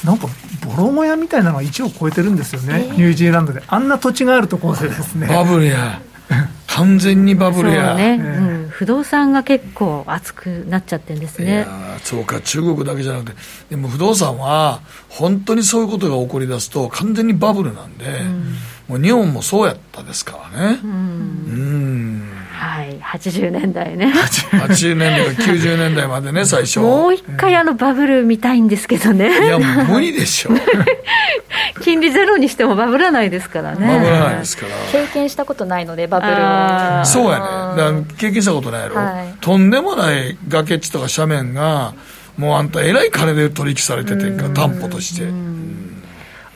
[0.04, 0.28] なんか
[0.64, 5.26] ボロ小屋みたいなのが1を超えてるんですよね、えー、ニュージーランドで、あんな土地があるところでですね。
[5.26, 6.00] バブルや
[6.74, 8.18] 完全にバブルや、ね。
[8.20, 11.66] うん、不動産が結構熱くなっちゃってるんですね。
[12.02, 13.36] そうか、中国だけじゃなくて、
[13.70, 18.54] でも不動産は、本当にそういうことが起こりだすと、完全にバブルなんで、うん、
[18.88, 20.80] もう日本もそうやったですからね。
[20.82, 22.13] うん、うん
[22.64, 24.10] はい、80年代ね。
[24.52, 26.80] 80年代か90年代までね、 最初。
[26.80, 29.28] もう一回あのバブル見たいんですけどね。
[29.46, 30.50] いや、もう無理でしょ。
[31.82, 33.86] 金利ゼロにしてもバブらないですからね。
[33.86, 34.72] バブらないですから。
[34.92, 37.04] 経験したことないので、バブルを。
[37.04, 37.38] そうや
[37.76, 38.02] ね。
[38.02, 38.96] だ経験したことないやろ。
[38.96, 41.92] はい、とんでもない崖っちとか斜面が、
[42.38, 45.26] もうあんたえらい金で取引されててんか、担保として。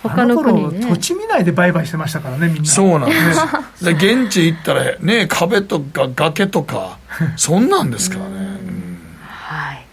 [0.02, 2.68] 他の国、ね、土地見ないで売買してましたからね、みんな。
[2.68, 3.14] そうなんで
[3.78, 3.84] す。
[3.84, 6.98] で現地行ったら、ね、壁とか崖とか、
[7.36, 8.48] そんなんですからね。
[9.26, 9.86] はい。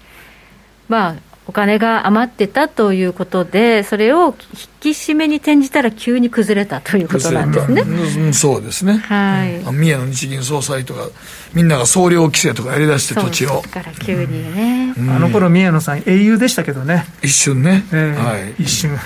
[0.87, 1.15] まあ、
[1.47, 7.81] お金が余ってたということで、それを引き締めに転じたら急に崩れたということなんですね。
[7.81, 8.97] うん、そうですね。
[8.97, 9.63] はい。
[9.71, 11.07] 三重の日銀総裁とか、
[11.53, 13.61] みんなが総量規制とかやりだして土地を。
[13.61, 14.93] から急にね。
[14.97, 17.05] うん、あの頃宮野さん英雄でしたけどね。
[17.21, 17.85] 一瞬ね。
[17.91, 18.63] えー、はい。
[18.63, 18.97] 一瞬。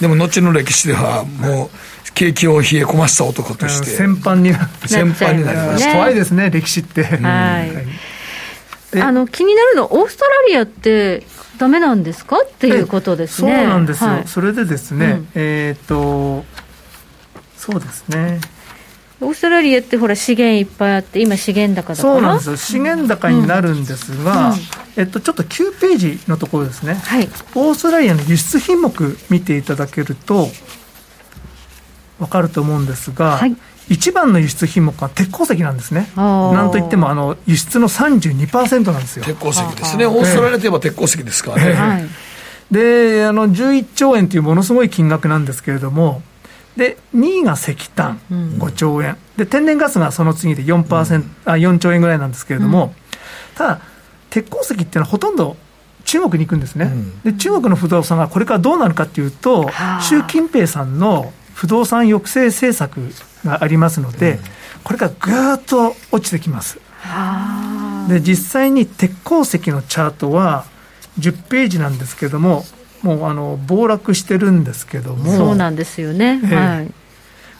[0.00, 1.70] でも後の歴史ではもう
[2.14, 7.62] 景気を冷え込ませた男として先般にな先般になりました、怖いですね歴史って、は
[8.94, 11.24] い、あの気になるのオーストラリアって
[11.58, 12.38] ダメなんですか？
[12.40, 13.54] っていうことですね。
[13.54, 16.44] そうなんですよ、はい、それでですね、うん、えっ、ー、と
[17.56, 18.40] そうですね
[19.22, 22.56] オーストラリアってほら資源いっぱいあって今資源高だそうなんですよ。
[22.56, 24.56] 資源高になるんですが、うん。
[24.96, 30.48] えっと、ちょっと9ページのところですね、はい、オーストラリアの輸出品目見ていただけると
[32.18, 33.56] 分かると思うんですが、はい、
[33.88, 36.10] 一番の輸出品目は鉄鉱石なんですね。
[36.16, 39.24] なんといってもあの輸出の32%なんですよ。
[39.24, 40.06] 鉄鉱石ですね。
[40.06, 42.08] オーストラリアといえば鉄鉱石ですからね、はい、
[42.70, 46.22] であの11兆円というものすごい金額なんですけれども
[46.76, 49.16] で2位が石炭、5兆円。
[49.36, 52.90] で天然ガスがその次で4%、うん、あ4兆円ぐらいなんですけれども、うん、
[53.56, 53.80] ただ
[54.30, 55.56] 鉄鉱石っていうのはほとんど
[56.04, 63.00] 中国に行くんですね、うん、で中国の不動産がこれからどうなるかっていうと、習近平さんの不動産抑制政策
[63.44, 64.38] がありますので、うん、
[64.84, 66.78] これからぐーっと落ちてきます。
[68.08, 70.64] で実際に鉄鉱石のチャートは
[71.18, 72.64] 10ページなんですけども、
[73.02, 76.92] もうあの暴落してるんですけども、そうなんですよね、えー、はい、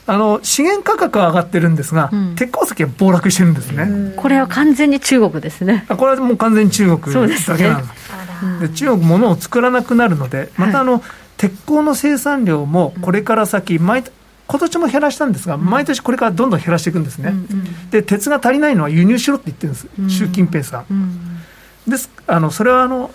[0.07, 5.85] あの資源価格は上がってるんですが、うん、鉄鉱石は暴落してるんですね、これは完全に中国ですね。
[5.87, 7.27] これはもう完全に中国だ
[7.57, 8.11] けなんです。
[8.59, 11.01] で、ね、中国、物を作らなくなるので、またあの、はい、
[11.37, 14.03] 鉄鋼の生産量もこれから先、毎
[14.47, 20.85] 今年も減らしたんですが、毎年これからどんどん減らしていくんですね、うんうん、で鉄が足りないのは輸入しろって言ってるんです、うん、習近平さん。
[20.91, 21.43] うん、
[21.87, 23.11] ですあのそれはあの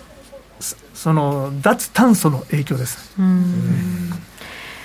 [1.07, 3.15] その脱炭素の影響です。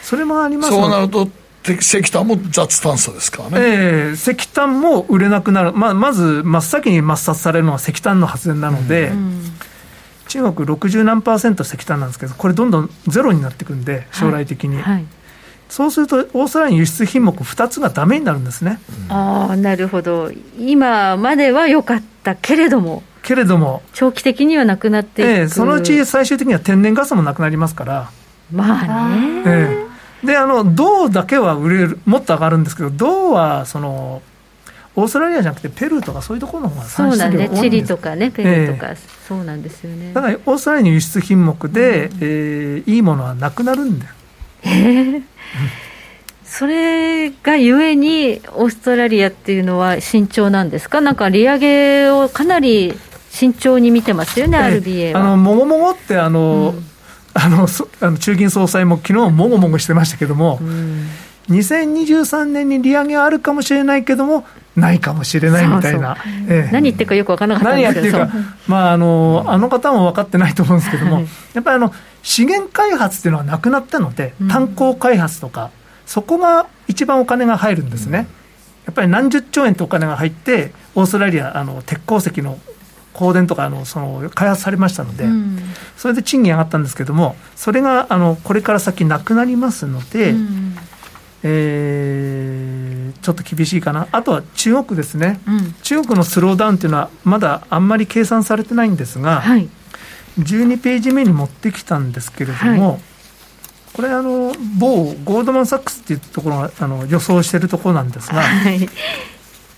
[0.05, 0.69] それもあります。
[0.69, 1.29] そうなると
[1.65, 9.43] 石炭も脱炭素ですからね、えー、石炭も売れなくなる、まあ、まず真っ先に抹殺されるのは石炭の発電なので、うん、
[10.29, 14.77] 中国60何パーセント石炭なんですけど、これ、どんどんゼロになっていくんで、将来的に。
[14.77, 14.95] はい。
[14.95, 15.05] はい、
[15.69, 23.03] そうすると、オーストラリアの輸出品目2つがだめになるんですね、うん、ああ、なるほど、今までは良かったけれども。
[23.23, 28.11] けれども、長期的にはなくなっていく、えー、そのうち最終的には天然ガスもなくなりますから。
[28.53, 34.23] まあね、えーであの銅だけは売れるもっと上がるんですけど銅はその
[34.95, 37.61] オーストラリアじゃなくてペルーとかそういうところの方が産出量多いんですそうなんね。
[37.61, 40.13] チリとかねペルーとか、えー、そうなんですよね。
[40.13, 44.13] だからオーストラリアの輸出品目で、うん、えー、いいものはなくなるんだよ。
[44.63, 45.25] えー、うん、
[46.45, 51.01] それがゆえにオーストラリアっていうのは慎重なんですか？
[51.01, 52.95] なんか利上げをかなり
[53.33, 55.21] 慎重に見てますよね、えー、RBA は。
[55.21, 56.85] あのもごもごってあの、うん。
[57.35, 57.67] あの
[58.01, 61.07] あの中銀総裁も昨日もごもごしてましたけども、うん、
[61.49, 64.45] 2023年に利上げはあるかもしれないけども、
[64.77, 75.71] ないかもしれないみたいな、ええ、何言ってるかよく分からなかったんですけど、何やってるか、まああの、あの方も分かってないと思うんですけども、はい、やっぱりあの資源開発っていうのはなくなったので、炭鉱開発とか、
[76.05, 78.27] そこが一番お金が入るんですね。
[78.85, 82.59] やっぱり何十兆円とお金が入って、オーストラリア、あの鉄鉱石の
[83.13, 85.59] 香電とかあのその開発されましたので、うん、
[85.97, 90.77] それで賃金上がったんですけども、それがあのこれから先なくなりますので、うん、
[91.43, 99.69] えー、ちょっと厳しいかな、あとは中国ですね、うん、中国のスローダウンというのは、まだあんまり計算されてないんですが、はい、
[100.39, 103.01] 12ページ目に持ってきたんですけれども、はい、
[103.93, 108.89] これあの、某ゴールドマン・サックスっていうところがあの予想しているところなんですが、はい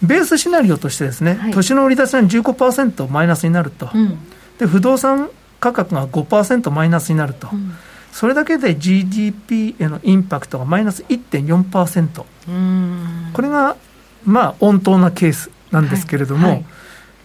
[0.05, 4.19] ベースシナリオとしてですね、はい、年の売り出しが15%マイナスになると、うん、
[4.59, 7.73] で不動産価格が5%マイナスになると、うん、
[8.13, 13.77] それだけで GDP へのインパクトがマイナス1.4%、これが
[14.25, 16.57] まあ温当なケースなんですけれども、はい。
[16.57, 16.65] はい、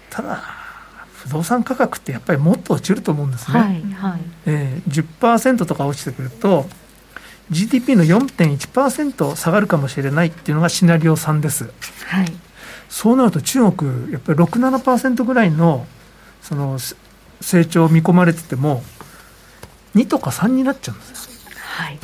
[0.09, 0.41] ただ、
[1.13, 3.59] 不動産価格ってやっぱりもっと落ちると思うんですね。
[3.59, 4.21] はいはい。
[4.45, 6.67] えー、10%とか落ちてくると
[7.51, 11.71] GDP の4.1%下がるかもしれないっていうのがシナリオ3です。
[12.05, 12.31] はい
[12.89, 14.45] そうなると中国、やっぱり6、
[14.81, 15.85] 7%ぐらいの
[16.41, 16.79] その
[17.39, 18.83] 成長を見込まれてても、
[19.95, 21.17] 2とか3になっちゃうんですよ。
[21.55, 21.99] はい、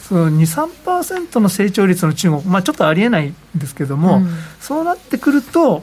[0.00, 0.40] その2、
[0.84, 4.28] 3%の成長率の中国、まあ、ちょっとありえないんですけども、うん、
[4.60, 5.82] そうなってくると、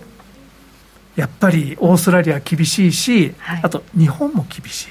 [1.16, 4.88] やっぱりオーストラリア厳しいし、はい、あと日本も厳しい。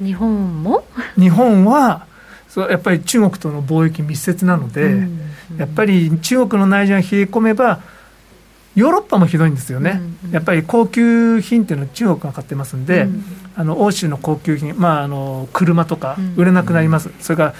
[0.00, 0.84] うん、日本も？
[1.16, 2.06] 日本は
[2.48, 5.23] そうやっぱり中国との貿易密接なので、うん
[5.58, 7.82] やっぱり中国の内需が冷え込めば、
[8.74, 17.54] ヨーロッパもひどいんですよね、うんうん、やっぱり高級品っていうのは中国が買ってますんで、うん、あの欧州の高級品、まあ、あの車とか売れなくなります、うん、それから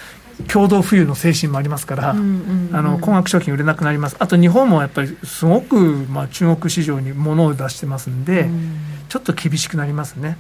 [0.49, 5.77] 共同富裕の精神もありますから、うんうんうん、あの高額商品売れなくなります、あと日本もやっぱりすごく、
[6.11, 8.77] まあ、中国市場に物を出してますんで、うん、
[9.09, 10.37] ちょっと厳しくなりますね。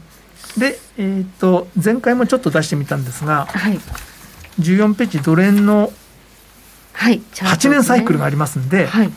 [0.58, 3.78] で、えーと、前回もちょっと出してみたんですが、はい、
[4.58, 5.92] 14ページ、ドル円の
[6.94, 9.10] はい、8年サイクルがありますんで、はい、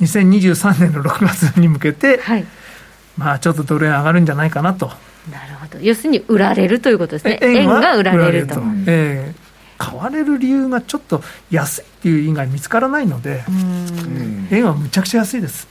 [0.00, 2.46] 2023年の6月に向けて、はい、
[3.16, 4.86] まあちょっとドル円上がるんじゃないかなと。
[5.30, 5.80] なるほど。
[5.80, 8.62] 要するに売られるということですね、円が売られると。
[8.86, 9.46] えー
[9.78, 13.44] 買われる理由がちょっと安いっていう以外見つからないので、
[14.50, 15.68] 円はむちゃくちゃ安いです。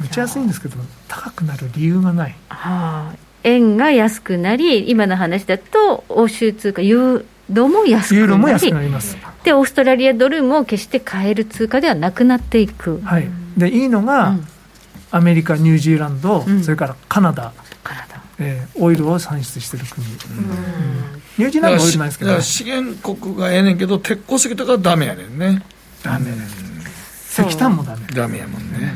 [0.00, 0.76] むちゃ安いんですけど、
[1.08, 2.36] 高くなる理由がない。
[2.48, 9.16] はあ、円が安くなり、今の話だと、欧州通貨、ユーロも安くなり、ユーロも安くなります。
[9.44, 14.46] でオーストラリアドルも決して買える通貨ではなくなっていく、はい、でいいのが、うん、
[15.10, 17.52] アメリカ、ニュージーランド、うん、それからカナダ。
[17.82, 18.22] カナダ。
[18.38, 20.12] えー、オイルを産出してる国、うん、
[21.38, 25.62] ニュージーランドオイルないですけど、資源国がええねんけど鉄鉱石とかはダメやねんね。
[26.02, 26.32] ダメ、
[27.30, 28.06] 石炭もダメ。
[28.12, 28.94] ダメやもんね、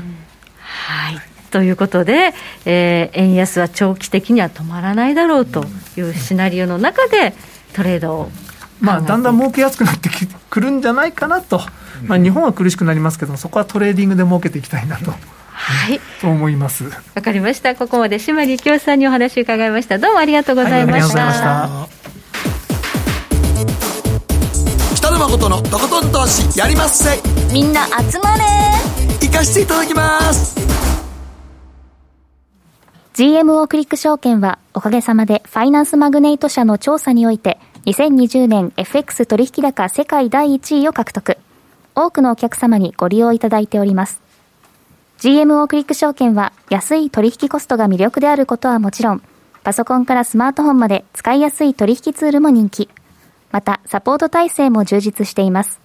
[0.58, 1.20] はい。
[1.50, 2.34] ということで、
[2.64, 5.64] えー、円安は長期的には止まらないだろうと
[5.96, 7.34] いうシナリオの中で、
[7.74, 8.30] トレードを
[8.80, 10.08] まあ、だんだん儲けやすくなって
[10.50, 11.60] くるんじゃないかなと、
[12.06, 15.10] まあ、日本は苦しくなりますけどそこはトレーディングで儲けていきたいなと。
[15.10, 16.84] はい、と思います。
[16.84, 17.74] わかりました。
[17.74, 19.98] ここまで志摩力男さんにお話伺いました。
[19.98, 21.18] どうもありがとうございました。
[21.18, 21.88] は
[24.92, 27.20] い、北野誠のとことん投資やりまっせ。
[27.52, 28.44] みんな集まれ。
[29.20, 30.67] 行かしていただきます。
[33.18, 41.36] GMO クリック証券はおかげさまでファイナンスマグネイト社の調査において2020年 FX 取引高世界第1位を獲得。
[41.96, 44.22] 多くのお客様にご利用いただいております。
[45.18, 49.22] GMO クリック証券は安い取引コストが魅力であることはもちろん、
[49.64, 52.88] パソコンからスマートフォンまで使いやすい取引ツールも人気。
[53.50, 55.80] また、サポート体制も充実しています。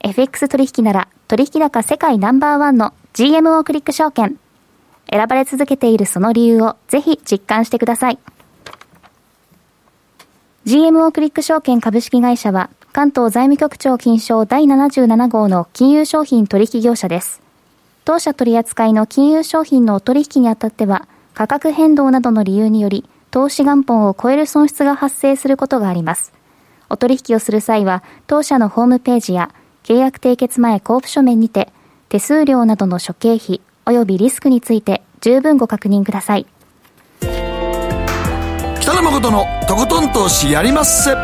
[0.00, 4.38] FX 取引なら取引高世界ナンバーワンの GMO クリック証券。
[5.10, 8.18] 選ばれ続けているその理由をぜひ実感してください。
[10.64, 17.42] GMO クリック証券株式会社は関東財務局長金賞第77号の金融商品取引業者です。
[18.06, 26.32] 当社取扱いの金融商品の取引にあたっては、価格変動などの理由により、投資元本を超える損失が発生することがあります。
[26.88, 29.50] お取引をする際は、当社のホームページや、
[29.82, 31.72] 契約締結前交付書面にて、
[32.08, 36.46] 手数料などの諸経費及びリスクについて十分ご確認ください。
[38.80, 41.14] 北野誠のとことん投資やりまっせ。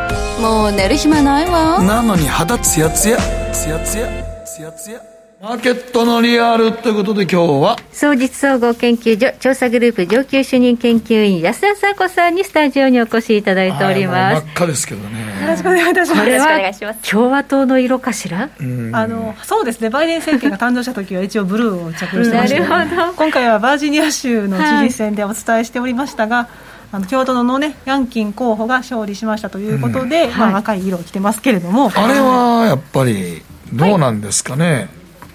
[0.40, 1.82] もう寝る暇ないわ。
[1.82, 3.16] なのに肌ツヤツヤ、
[3.52, 4.08] ツヤツヤ、
[4.44, 5.11] ツヤツヤ。
[5.42, 7.76] マーケットのリアルということで今日は？
[7.90, 15.42] 総実総合研究所調査グループ上級主任研究員安田佐子さんにスタジオにお越しいただいております、真っ赤ですけどね。
[15.42, 16.20] よろしくお願いいたします。
[16.22, 18.50] これは共和党の色かしら？
[18.92, 19.90] あのそうですね。
[19.90, 26.46] バイデン政権が誕生した時は一応ブルーを着用してまして 今回はバージニア州の知事選でお伝えしておりましたが、はい。
[26.92, 34.88] あの共和党のねヤンキン候補が勝利しましたということで、うん、まあ、赤い色を着てますけれども、あれはやっぱりどうなんですかね、はい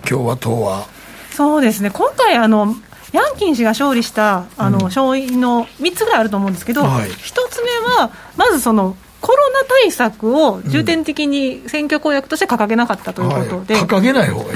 [0.08, 0.88] 共和党は？
[1.32, 1.92] そうですね。
[1.92, 2.76] 今回あの
[3.14, 14.56] ヤンキン氏が勝利したあの、勝因の3つぐらいあると思うんですけど、はい、1つ目は、まずそのコロナ対策を重点的に選挙公約として掲げなかったということで、はい、掲げない方がい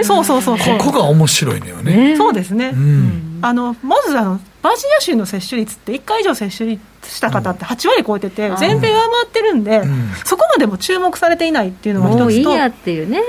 [0.00, 9.82] い、 そうそうそうここが面白いのよね、そうですね、うん、あのまずあのバージニア州の接種率って1回以上接種した方って8割超えてて、全米上回ってるんで、
[10.24, 12.18] そこまでも注目されていないっていうのが一つ。
[12.18, 13.22] と、もういいやっていうね、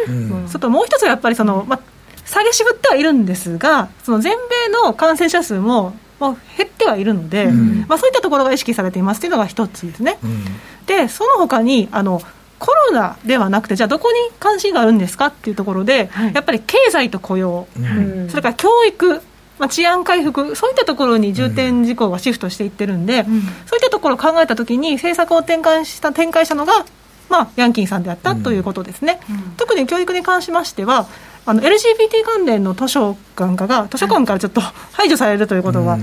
[0.49, 1.79] ちょっともう一つはやっぱりその、まあ、
[2.25, 10.17] 下げ渋ってはいるんですが、その全米の感染者数も、まあ、減ってはいるので、うん、まあ、そういったところが意識されていますというのが一つですね。
[10.23, 10.45] うん、
[10.85, 12.21] でその他にあの
[12.59, 19.21] コロナではなくて、じゃあ、どこに関心があるんですかっていうところで、はい、やっぱり経済と雇用、うん、それから教育、
[19.59, 26.85] まあ、治安回復、そういったところに重点事項がシフトしていってるんで、うん、そういったところを考えたときに、政策を転換した展開したのが、
[27.29, 31.07] まあ、ヤンキーさんであったということですね、うん、特に教育に関しましては、
[31.49, 35.97] あの LGBT 関連の図書館が図書館からちょっと排除されるということが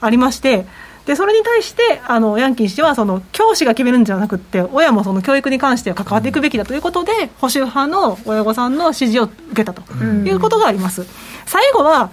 [0.00, 0.66] ありまして、
[1.06, 11.06] でそれに対してあのヤンキー氏はその教師が決めるんじゃなくて親もその教育に関しては関わっていくべきだということで、保守派の親御さんの支持を受けたということがあります。
[11.46, 12.10] 最後は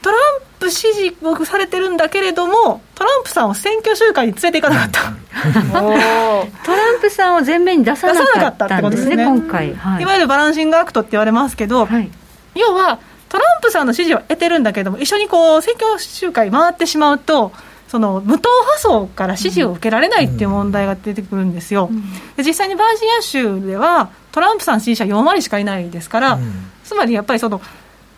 [0.00, 0.18] トラン
[0.58, 5.12] プ支持をされてるんだけれども、トランプさんを選挙集会に連れて行かなかった。
[6.64, 12.10] トランプさんを前面に出さなかったってことですね、今回、はい、いわゆる balancing act って言われますけど、はい、
[12.54, 12.98] 要は、
[13.28, 17.52] トランプさんの支持を得てるんだけれども、一緒にこう選挙集会回ってしまうと、
[17.88, 22.02] その無党派層から支持を受けられないっていう問題が出てくるんですよ、うん、
[22.36, 27.60] で実際にバージニア州では、トランプさん支持者4割しかいないですから、うん、つまりやっぱりその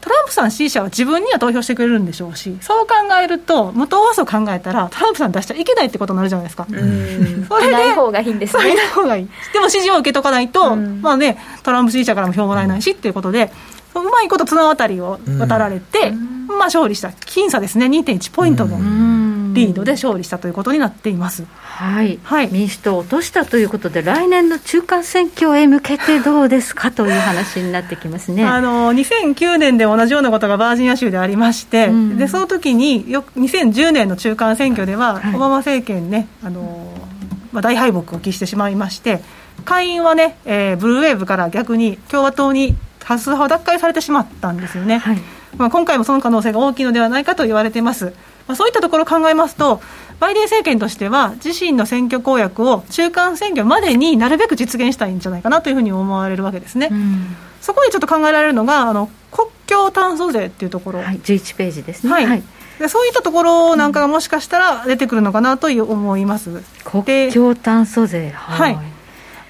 [0.01, 6.67] トランプさん支持者は自分には投票してくれるんでしょうし、そう考えると、無党派層考えたら、トランプさん出しちゃいけないってことになるじゃないですか。
[6.69, 8.75] それで、ない方がいいんですね。
[8.75, 9.29] ない方がいい。
[9.55, 13.51] でも支持を受けとかないと、まあね、トランプ支持者からも票もらえないしっていうことで、
[14.01, 16.11] うまいこと綱渡りを渡られて、
[16.49, 18.79] まあ勝利した、僅差ですね、2.1ポイントの。
[19.55, 28.45] リードで勝利したということになっています、はい、はい、民主党を落としたということで、来年の中間選挙へ向けてどうですかという話になってきますね。
[28.45, 36.93] あの2009年で同じようなことがバージニア州でありまして、うん、でその時によ2010年の中間選挙では、はい、オバマ政権ね、あの
[37.53, 39.23] まあ、大敗北を喫してしまいまして、
[39.65, 42.75] 下院はね、えー、ブルーウェーブから逆に共和党に
[43.07, 44.99] 多数派を奪回されてしまったんですよね。
[44.99, 45.19] はい。
[45.57, 48.13] まあ、今回もその可能性が大きいのではないかと言われています。
[48.47, 49.81] まあ、そういったところを考えますと、
[50.21, 56.89] バイデン政権としては、自身の選挙公約を中間選挙までになるべく実現したいんじゃないかなというふうに思われるわけですね。
[56.91, 62.43] うん、そこでちょっと考えられるのが、あの国境共炭素税っていうところ、はい、11ページですね、はい、はい、
[62.79, 68.31] でそういったところなんかがもしかしたら出てくるのかなという思います、国境炭素税。
[68.31, 68.79] はい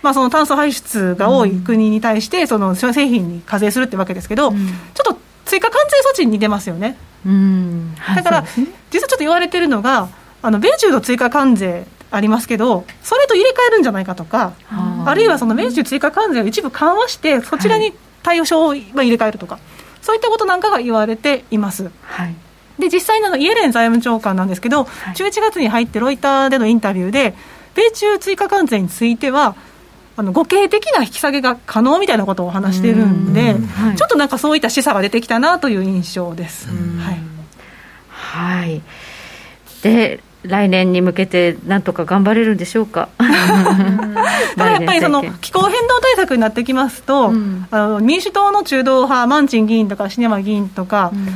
[0.05, 6.99] まあ、その炭素排出が多い国に対して、その製品に課税するってわけですけど、うん、ちょっと追加関税措置に似てますよね。
[7.25, 8.49] うん、だから、ね、
[8.91, 10.11] 実はちょっと言われてるのが、
[10.43, 14.53] あの米中の追加関税ありますけど、それと入れ替えるんじゃないかとか、
[15.07, 19.59] あるいはその米中追加関税を一部緩和して、そちらに対応書を入れ替えるとか、
[20.03, 21.91] そういったことなんかが言われています。
[22.03, 22.35] はい。
[22.79, 27.35] で実際のイエレン財務長官なんですけど、はい、11月に入ってロイターでのインタビューで、
[27.75, 29.57] 米中追加関税については、
[30.17, 36.69] あの互恵的な引き下げが可能みたいなことを話してるんで、はい、ちょっとなんかそういった示唆が出てきたなという印象です。
[36.69, 37.21] はい、
[38.09, 38.83] はい、
[39.83, 43.09] で来年に向けて、なんとか頑張れるんでしょうか？
[44.57, 51.29] やっぱりその気候変動対策になってきますと、うん、あの民主党の中道派、マンチン議員とか、シネマ議員とか、うん、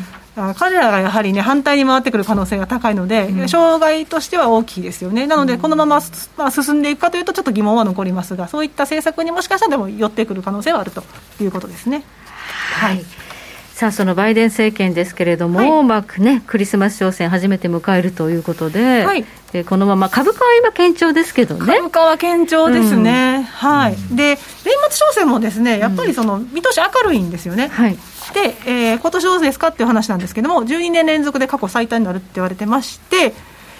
[0.56, 6.00] 彼らがやはり、ね、反対に回ってくる可能性が高いので、うん、障害としては大きいですよね、なので、このまま、
[6.36, 11.02] まあ、進んでいくかというと、ちょっと疑問は残りますが、そういった政策にもしかしたらでも寄ってくる可能性はあると
[11.40, 12.04] いうことですね。
[12.80, 13.04] はい、はい
[13.78, 21.76] さあそのバイデン政権ですけれども、はい、まあね、クリスマス商戦、初めて迎えるということで、はい、えこのまま株価は今、堅調ですけどね。
[21.76, 24.38] 株価は堅調ですね、うん、はい、で年
[24.90, 27.68] 末商戦もですねやっぱりその見通し明るいんですよね。
[27.68, 27.96] はい
[28.34, 33.34] で、えー、今年どうですかっていう話なんですけども、12年連続で過去最多になるって言われてまして、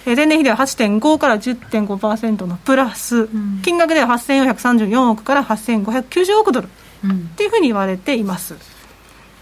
[0.06, 6.70] えー、前年比では8.5から10.5%のプラス、うん、金額では8434億から8590億ドルっ
[7.36, 8.54] ていうふうに言われています。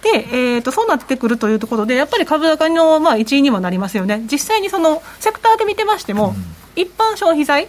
[0.03, 6.35] で、えーと、そうなってくるというところで、やっぱり株高の、まあ、一因にもなりますよね、実際にそのセクターで見てましても、
[6.77, 7.69] うん、一般消費財、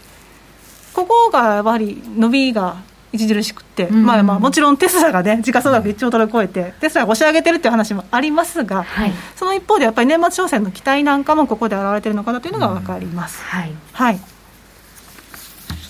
[0.94, 2.78] ここがやっぱり伸びが
[3.24, 13.41] 著しくて、うん、まあまあ、もちろんテスラがね、時価総額1兆ドル超えて、テスラが押し上げてるっていう話もありますが、はい、その一方で、やっぱり年末商戦の期待なんかもここで表れてるのかなというのが分かります。
[13.43, 14.20] はい、はい。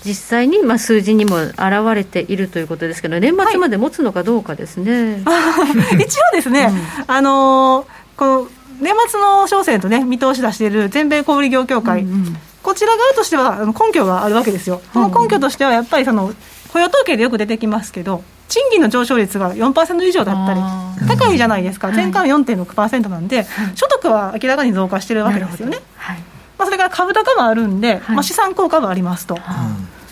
[0.07, 1.57] 実際にまあ数字にも現
[1.93, 6.71] れているということですけど、年末まで持つのかどうかですね、はい、 一応ですね、
[7.07, 8.47] うん、あのこの
[8.79, 16.33] 年末の商戦とね、見通し出している全米小売業協会、うんうん、こちら側としては根拠があるわけですよ、その根拠としてはやっぱりその
[16.77, 20.61] 雇用統計でよく出てきますけど、賃金の上昇率が4%以上だったり、
[21.07, 25.79] 高いじゃないですか、前回4.6%なんで、はい、所得は明らかに増加してるわけですよね。
[25.95, 26.17] はい。
[26.57, 29.39] まあ、それから株高もあるんで、はい、まあ、資産効果もありますと、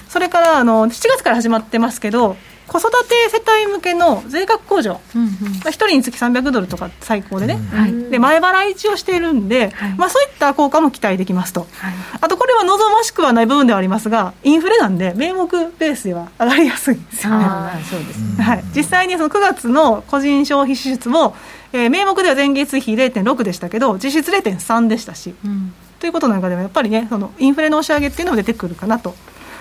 [0.10, 2.36] それからあの7月から始まってますけど、
[2.68, 17.46] 子育て世帯向けの税額控除、うんうん、まあ、1人につき300ドルとか最高でね、はい、で前払い一をしているんで、はい、まあ、そういった効果も期待できますと、はい、あとこれは望ましくはない部分ではありますが、インフレなんで、名目ベースでは上がりやすいんですよね。
[17.90, 21.36] そうですねはい、実際にその9月の個人消費支出も、
[21.74, 25.36] えー、名目では前月比0.6でしたけど、実質0.3でしたし。
[25.44, 25.74] うん。
[26.00, 29.16] ということなんかでもやっぱりねそのインフレの押し上げっていうのも出てくるかなと。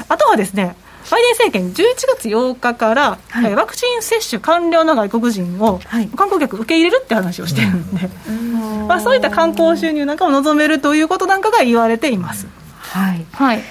[0.09, 0.77] あとはですね
[1.11, 8.89] バイデン政権、11月8日から、はい、ワクチン接種完了の外国人を、はい、観光客受け入れるって話をしてるんで、うん。
[8.89, 12.47] まあ、そういった観光収入なんかも望めるということなんかが言われています。
[12.79, 13.63] はい、はい。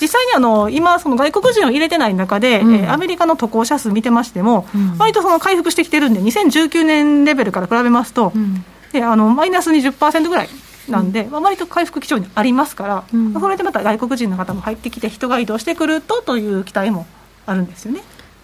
[0.00, 10.48] 実際にあの今、その外国人を入れてない中で、うん、えー、アメリカの渡航者数見てましても、うん、割とその回復してきてるんで、2019年レベルから比べますと、うん、であのマイナス20%ぐらい
[10.88, 17.06] なんで、うん、割と回復基調にありますから、うん、それでまた外国人の方も入ってきて、人が移動してくるとという期待も
[17.46, 18.02] あるんですよね。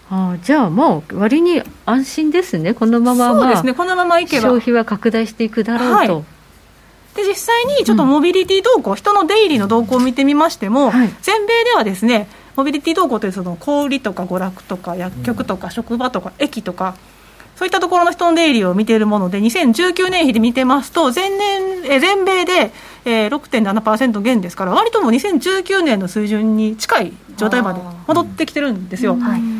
[0.09, 4.49] あじゃあもう割に安心ですね、このまま、そうですね、このままいけば。
[4.49, 5.95] 消費は拡大していくだろうと。
[5.95, 6.23] はい。
[7.15, 16.95] で実際にちょっとモビリティ動向、うん、人の出入りの動向を見てみましても、はい、全米ではですねモビリティ動向というその小売とか娯楽とか薬局とか職場とか駅とか、
[17.61, 22.71] そういったところの人の出入りを見ているもので、2019年比で見てますと、前年、え全米で、
[23.05, 29.15] えー、6.7%減ですから、割ともう2019年の水準に近い状態まで戻ってきてるんですよ。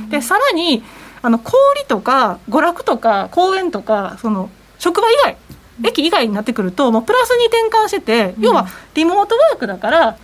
[0.09, 0.81] でさらに
[1.21, 4.49] あの小売とか娯楽とか公園とかその
[4.79, 5.37] 職場以外
[5.85, 10.17] 駅以外になってくるともうプラスに転換してて、要はリモートワークだから、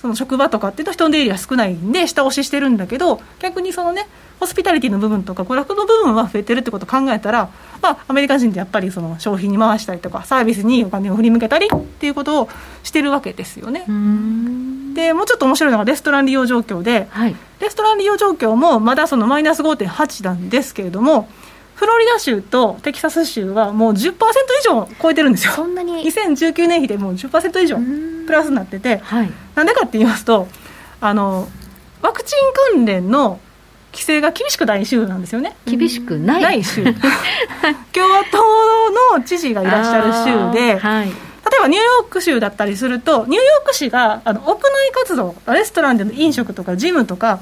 [0.00, 4.06] その職場とかっていうと人の出入りは少ないんで下押ししてるんだけど逆にそのね
[4.40, 7.50] ホスピタリティの部分とか娯楽の部分は増えてるってことを考えたら、
[7.82, 12.48] まあ、アメリカ人ってやっぱりその消費に回したりとかサービスにお金を振り向けたりっていうことを
[12.82, 13.84] してるわけですよね。
[14.94, 21.28] でもうちょっと面白いのがレストラン利用状況で、はい、レストラン利用状況もまだそのマイナス5.8なんですけれども
[21.80, 24.14] フロリダ州とテキサス州はもう10%以
[24.62, 26.04] 上超えてるんですよ、そんなに。
[26.04, 27.78] 2019年比でもう10%以上
[28.26, 30.48] プラスになってて、はい、なんでかって言いますと
[31.02, 31.46] あの
[32.00, 32.38] ワクチン
[32.74, 33.38] 関連の
[33.92, 35.54] 規制が厳しくない州なんですよね。
[35.66, 36.84] 厳しくない州。
[37.92, 47.40] 共和党の知事がいらっしゃる州で、はい、例えばニューヨーク州だったりすると、ニューヨーク市があの屋内活動、レストランでの飲食とかジムとか、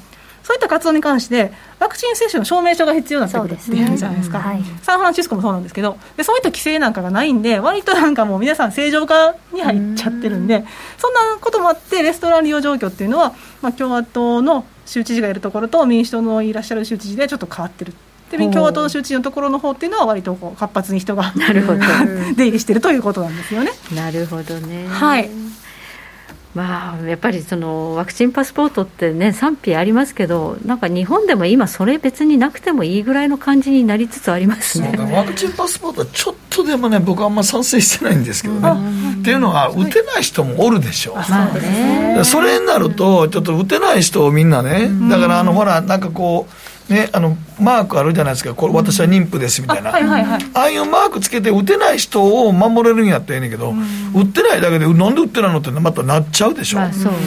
[0.49, 10.65] そういった活動に関してワクチン接種の証明書が必要になってくるっていうじゃないですか、ねはい、サンフランシスコもそうなんですけどでそういった規制なんかがないんで割となんかもう皆さん正常化に入っちゃってるんで
[10.97, 17.93] そんなこともあってレストラン利用状況っていうのは、まあ、共和党の州知事がいるところと民主党のいらっしゃる州知事でちょっと変わってる。
[18.31, 21.35] で共和党の州知事のところの方っていうのは割とこう活発に人が
[22.37, 23.73] 出入りしてるということなんですよね。
[23.95, 24.87] なるほどね。
[24.89, 25.29] はい
[26.55, 34.95] まあ、やっぱりそのワクチンパスポートってね賛否ありますけどなんか日本でも今それ別になくてもいいぐらいの感じになりつつありますね。
[35.13, 41.13] ワクチンパスポートはちょっとでもね僕はあんま賛成してないんですけどね、っていうのは打てない人もおるでしょ。
[41.13, 53.75] う、まあね、それになるとちょっと打てない人をみんなねだからあのほらなんかこうね、あのマークあるじゃないですか、これ私は妊婦ですみたいな、ああいうマークつけて、打てない人を守れるんやったらええねんけど、
[54.15, 57.19] 打ってないだけで、なんで打ってないのってまたなっちゃうでしょ、まあそうね。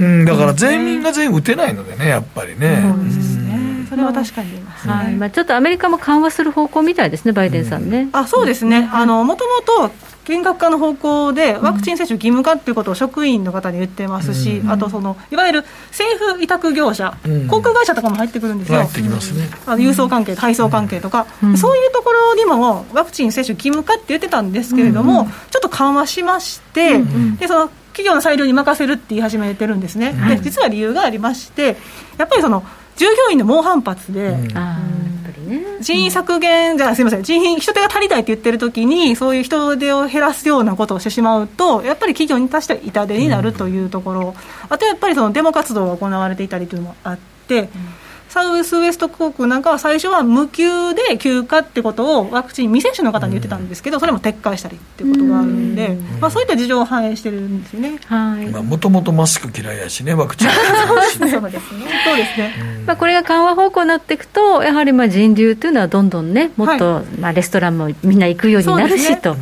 [0.00, 2.82] うん、だから全員が全員打てないのでね、やっぱりね。
[2.82, 3.86] そうですね。
[3.90, 4.50] それは確かに。
[4.52, 5.14] 言います、はい。
[5.14, 8.08] まあ、ちょっとアメリカも緩和する方向みたいですね、バイデンさんね。
[8.12, 9.90] あそうですね、もともと
[10.24, 26.98] 厳格化の方向で、ワクチン接種義務化っていうことを職員の方に言ってますし、うん、あとその、いわゆる政府委託業者、うん、航空会社とかも入ってくるんですよ、入ってきますね、あの郵送関係、配送関係とか、うん、そういうところにもワクチン接種義務化って言ってたんですけれども、ちょっと緩和しまして、
[27.38, 31.76] でその企業の裁量に任せるって言い始めてるんですね、で実は理由がありまして、
[32.18, 32.62] やっぱりその
[32.96, 34.36] 従業員の猛反発で。
[35.80, 37.22] 人員削減じゃすみません。
[37.22, 44.34] 人員人手が足りないって言ってる時にそういう人手を減らすようなことをしてしまうとやっぱり企業に対しては痛手になるというところ、
[44.68, 47.68] あとやっぱりそのデモ活動が行われていたりというのもあって。
[48.34, 57.98] うんサウスウエスト航空なんかは最初は無給で休暇ってことをワクチン未接種の方に言ってたんですけど、それも撤回したりっていうことがあるんで、まあ、そういった事情を反映してるんですよね。
[58.62, 60.48] もともとマスク嫌いやしね、ワクチン。
[60.86, 62.54] そうですね、そうですね、
[62.86, 69.34] まあ、これが緩和方向になっていくと、やはりまあ人流というのはどんどんね、もっとまあレストランもみんな行くようになるしと、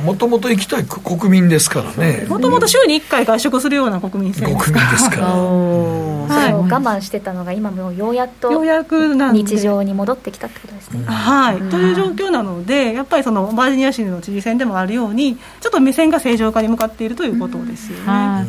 [0.00, 4.46] もともと行きたい国民ですからね、もともと週に1回外食するような国民性。
[4.46, 6.12] 国民ですから。
[6.32, 11.04] はい、我慢してたのが今もようやっとようやく日常に戻ってきたってことですね。
[11.06, 18.46] はい、という状況なので、やっぱりそのバージニア州の知事選でもあるように、ちょっと目線が正常化に向かっているということですよね。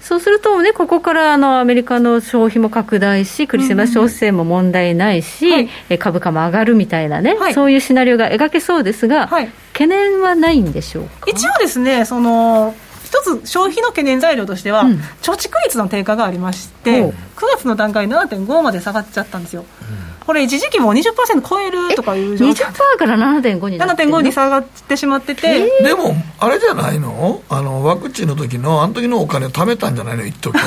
[0.00, 11.26] そうするとね、ここからあのアメリカの消費も拡大し、クリスマス商戦も問題ないし、うんはい、株価も上がるみたいなね、はい、そういうシナリオが描けそうですが、はい、懸念はないんでしょうか？
[11.26, 12.74] 一応ですね、その
[13.14, 17.12] 一つ消費の懸念材料としては、うん、貯蓄率の低下がありまして、9
[17.56, 19.62] 月の段階7.5まで下がっちゃったんですよ。
[19.62, 20.26] うん。
[20.26, 22.64] これ、一時期も20%超えるとかいう状況。
[22.64, 27.42] 20%から7.5になって7.5に下がってしまってて、えー、でも、あれじゃないの？
[27.48, 30.58] あのワクチンの時の、あの時のお金を貯めたんじゃないの、一時。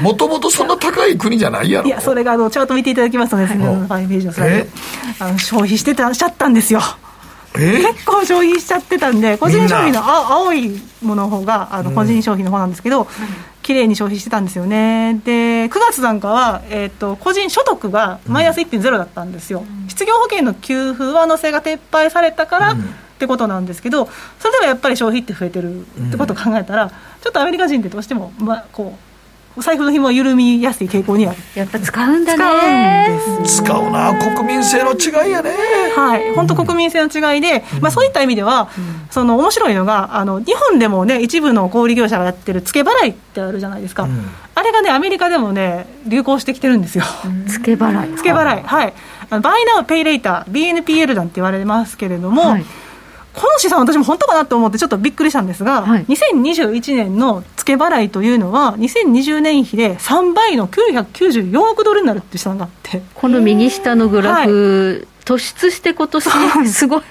[0.00, 1.88] もともとそんな高い国じゃないやろ。
[1.88, 4.70] いや、それがあのチャート見ていただきますとね、その5ページのスライド、
[5.20, 6.80] あの消費してたしちゃったんですよ。
[7.54, 10.70] 結構消費しちゃってたんで個人消費の青い
[11.02, 13.08] ものの方があの個人消費の方なんですけど、うん、
[13.62, 15.20] 綺麗に消費してたんですよね。
[15.24, 22.82] で9月なんかは、えーと、個人所得がマイナス1.0だったんですよ、うん、失業保険の給付上乗せが撤廃されたから、うん、っ
[23.18, 24.08] てことなんですけど
[24.40, 29.13] それでもやっぱり消費って増えてるってことを考えたら、ちょっとアメリカ人ってどうしても、まあ、こう
[29.56, 31.38] お財布の紐は緩みやすい傾向にある。
[31.54, 33.18] やっぱ使うんだね。
[33.18, 34.34] 使うんです使うな。
[34.34, 35.50] 国民性の違いやね。
[35.94, 36.34] はい。
[36.34, 47.04] 本当国民性の違いで、うん、まあ、そういった意味では、うん、その面白いのがあの日本でもね一部の小売業者がやってる付け払いってあるじゃないですか、うん、あれがねアメリカでもね流行してきてるんですよ。
[47.46, 48.16] 付け払い。
[48.16, 48.62] 付け払い。
[48.62, 48.92] はい。
[49.30, 52.64] あのバイナーペイレーター BNPL なんて言われますけれども、はい
[53.34, 63.02] この試算、私も本当かなと思って、ちょっとびっくりしたんですが、はい、2021年の付け払いというのは、2020年比で3倍の994億ドルになるっていうがあって。
[63.14, 66.28] この右下のグラフ、突出して今年
[66.68, 67.02] すごい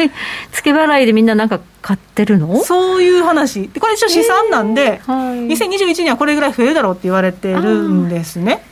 [0.52, 2.64] 付け払いでみんななんか買ってるの？
[2.64, 3.68] そういう話。
[3.70, 8.64] これ一応試算なんで、はい、2021年はこれぐらい増えるだろうって言われてるんですね。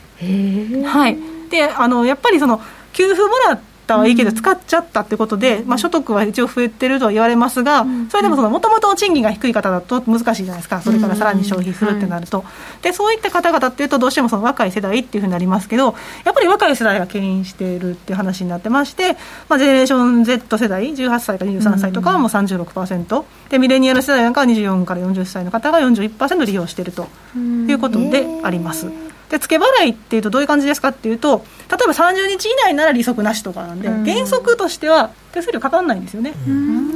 [0.86, 1.18] はい。
[1.50, 2.60] であのやっぱりその
[2.92, 12.44] 給付もらっったはいいけど、使っちゃったってことで、まあ、所得は一応増えてるとは言われますが、それでももともと賃金が低い方だと難しいじゃないですか、それからさらに消費するってなると、
[12.82, 19.16] でそういった方々っていうと、どうしてもその若い世代っていうふうになりますけど、やっぱり若い世代が牽引しているっていう話になってまして、
[19.48, 29.11] まあ、ジェネレーション Z 世代、18歳から23歳とかはもう36%、でミレニアル世代なんかは24から40歳の方が41%利用しているということであります。
[29.32, 36.34] で付け払いっていうとどういう感じですかっていうと例えば30日以内なら利息なしとかなんで、うん、原則としては手数料かかんないんですよね、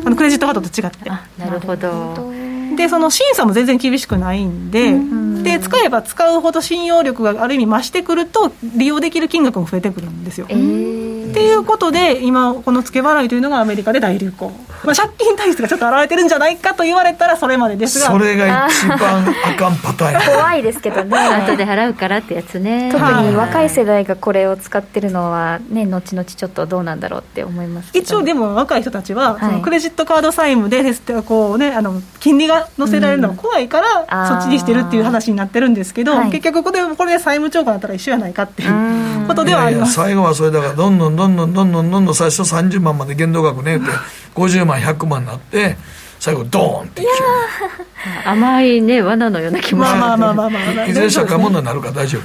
[0.05, 1.09] あのクレジットカードと違って。
[1.09, 2.31] なるほど。
[2.77, 4.93] でその審査も全然厳しくないんで、
[5.47, 11.31] で使えば使うほど信用力がある意味増してくると利用できる金額も増えてくるんですよ、えー。
[11.31, 14.49] っていうことで今この付け払いというのがアメリカで大流行、
[14.85, 18.07] まあ、借金体質がちょっと現れてるんじゃないかと言われたらそれまでですが。
[18.07, 21.17] それが一番あかんパターン怖いですけどね。
[21.17, 22.91] 後で払うからってやつね。
[22.93, 30.83] 特に若い世代がこれを使ってるのはね後々ちょっとどうなんだろうって思います一応でも若い人たちは、そのクレジットカード債務で
[31.23, 39.95] こう、ね、あの金利が乗せられるのが怖いから、そっちにしてるっていう話になってるんですけど、結局これこれで債務超過だったら一緒やないかっていうことではあります。
[39.95, 43.87] 最後はそれだからどんどんどんどんどんどんどんどん最初30万まで限度額ねって
[44.35, 45.77] 50万100万になって
[46.27, 47.07] 最後ドーンってい
[48.25, 49.93] 甘いね罠のような気もす。
[49.93, 52.23] る、まあまあまあまあ、まあ、いずれ社会問題になるから大丈夫。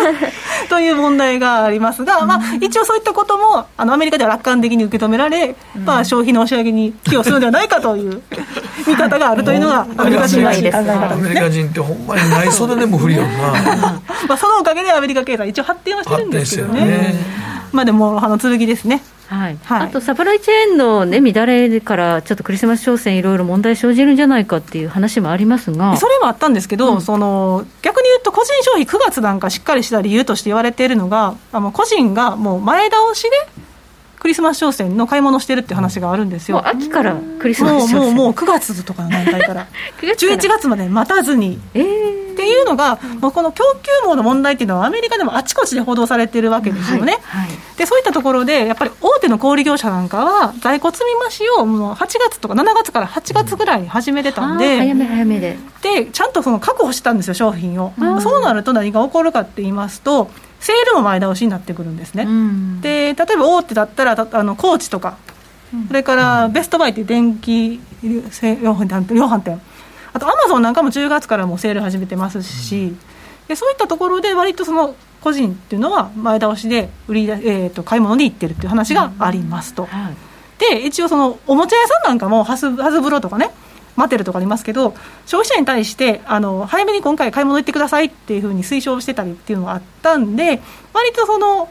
[0.70, 8.22] という問題がありますが、まあ、一応そういったこともあのアメリカでは楽観的に受け止められ、まあ、消費の押し上げに寄与するのではないかという
[8.88, 13.28] 見方があるというのがアメリカ人らしい考え方です、ね、アメリカ人ってほんまに内装でも不利よな。
[14.26, 16.80] まあそのおかげでアメリカ経済一応発展はしてるんですけどね。
[16.80, 17.14] ね。
[17.72, 19.02] まあでもあの剣ですね
[19.34, 25.96] はい、はい、あとサプライチェーンの、ね、乱れからちょっとクリスマス商戦いろいろ問題生じるんじゃないかっていう話もありますが。
[25.96, 33.30] それもあったんですけど、うん、その逆に言うと個人消費9月なんかしっかりした理由として言われているのがあの個人がもう前倒しで
[34.24, 36.66] クリスマス商戦の買い物してるって話があるんですよ。
[36.66, 38.00] 秋からクリスマス商戦。
[38.00, 39.66] もうもう9月とかの段階から。
[40.00, 47.18] 11月まで待たずに、えー、っていうのが、もうこの供給網の問題っていうのはアメリカでもあちこちで報道されてるわけですよね。
[47.20, 55.58] はいはい、でそういったところでやっぱり大手の小売業者なんかは在庫積み増しをもう8月とか7月から8月ぐらいに始めてたんで、早め早めで。
[55.82, 57.92] でちゃんとその確保したんですよ商品を。
[58.22, 60.30] そうなると何が起こるかって言いますと
[60.64, 65.18] セールも前倒しになってくるんですね、うん、で例えば大手だったらあのコーチとか、
[65.74, 69.60] うん、それからベストバイっていう電気量販店。
[70.14, 72.98] あとアマゾンなんかも10月からもセール始めてますし、うん、
[73.48, 80.16] でそういったところで割とその個人っていうのは前倒しで売り、えーと、買い物に行ってるっていう話がありますと、はい、
[80.60, 83.50] で一応そのおもちゃ屋さんなんかもハスハズブロとかね
[83.96, 84.94] 待てるとかありますけど
[85.26, 90.60] 消費者に対してあの早めに今回買い物行ってくださいっていうふうに推奨してたりっていうのがあったんで
[90.92, 91.68] 割とその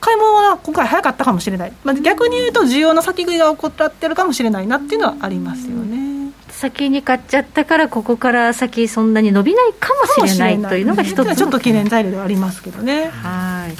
[0.00, 6.06] 買い物は今回早かったかもしれない、まあ、逆に言うと需要の先食いが起こってるかもしれないなっていうのはありますよね。
[6.48, 13.08] 先に買っちゃったからここから先そんなに伸びないかもしれないというのが一つちょっと懸念材料ではありますけどね。
[13.08, 13.76] はい、ま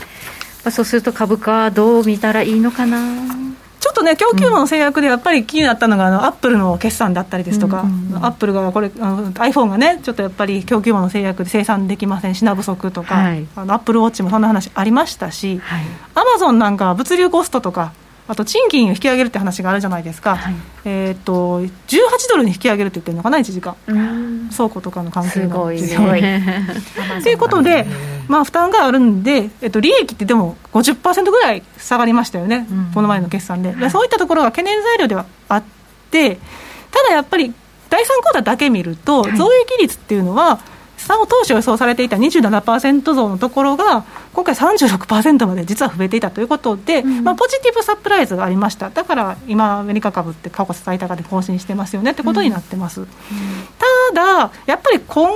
[0.64, 3.45] あ、そうすると株価はどう見たらいいのかな
[3.78, 15.60] ちょっとね、供給網の制約でやっぱり気になったのが、あのアップルの決算だったりですとか、うんうん、アップルがこれ、あの iPhone がね、ちょっとやっぱり供給網の制約で生産できません、品不足とか、はい、あのアップルウォッチもそんな話ありましたし、
[16.14, 17.92] アマゾンなんかは物流コストとか、
[18.28, 20.54] あと賃金を引き上げるって話があるじゃないですか、はい、
[20.84, 21.68] えーと、18
[22.28, 23.76] ドルに引き上げるって言ってるのかな、1時間、
[24.54, 26.66] 倉庫とかの関係がすごいね。
[27.22, 27.86] ということで、
[28.26, 35.62] まあ、負担があるんで、えっと、利益ってでも50%ぐらい下がりましたよね、うん、この前の決算で、そういったところが懸念材料ではあっ
[36.10, 36.38] て、
[36.90, 37.52] ただやっぱり、
[37.88, 39.48] 第3クォーターだけ見ると、増
[39.78, 40.58] 益率っていうのは、
[41.09, 53.02] 当初予想されていた27%増のところが、今回36%まで実は増えていたということで、うん、まあ、ポジティブサプライズがありました、だから今、アメリカ株って過去最高で更新してますよねってことになってます。
[53.02, 53.07] うん、
[54.12, 55.30] ただ、やっぱり今後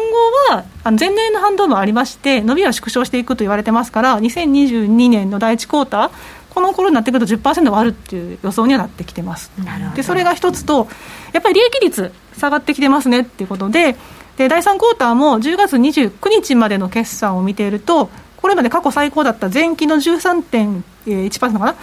[0.51, 6.11] は、あの前年の反動もありまして、伸びは縮小していくと言われてますから、2022年の第1クォーター、
[6.51, 9.51] この頃になってくると10%割るっていう予想にはなってきてます。
[9.95, 10.89] でそれが一つと、
[11.33, 13.97] やっぱり利益率下がってきてますねっていうことで、
[14.41, 21.74] で第3クォーターも10月29日までの決算を見ていると、これまで過去最高だった前期の13.1%かな、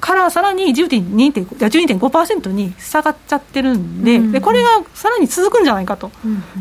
[0.00, 6.10] からさらに12.5%に下がっちゃってるんでうん、で、これがさらに続くんじゃないかと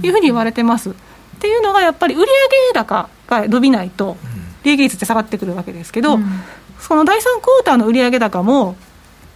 [0.03, 0.89] いうふうに言われてます。
[0.89, 0.93] っ
[1.39, 2.25] ていうのがやっぱり売上
[2.73, 4.17] 高が伸びないと、
[4.65, 6.25] 利益率って下がってくるわけですけど、うん、
[6.81, 8.75] その第3クォーターの売上高も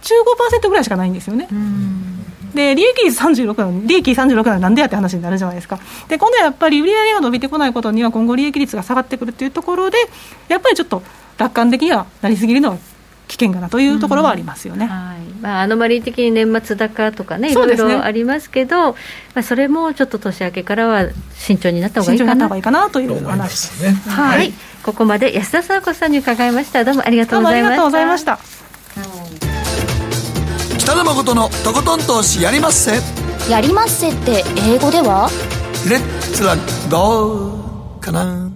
[0.02, 1.48] 15%ぐらいしかないんですよね。
[1.50, 2.13] うん
[2.54, 5.78] で利益率36なの利益36なのなんでやって話になるじゃないですか。
[6.08, 9.98] で今度はやっぱり売上が伸びてこないことには今後利益率が下がってくるというところで
[10.48, 11.02] やっぱりちょっと
[11.38, 12.78] 楽観的にはなりすぎるのは
[13.26, 15.18] 危険かなというところはありますよね、うん、はい。
[15.40, 18.96] まあ、アノマリー的に年末高とかね、いろいろありますけど、ま
[19.36, 22.56] あ、それもちょっと年明けからは慎重になった方がいいかな。
[22.56, 23.92] いいかなという話ですね。
[24.10, 24.52] はい、はい、
[24.82, 26.84] ここまで安田沙子さんに伺いました。
[26.84, 27.48] どうもありがとうご
[27.90, 28.38] ざいました。
[30.84, 33.00] 北野誠のとことん投資やりまっせ。
[33.50, 35.30] やりまっせって英語では？
[35.88, 36.56] レッツは
[36.90, 38.50] ゴーかな。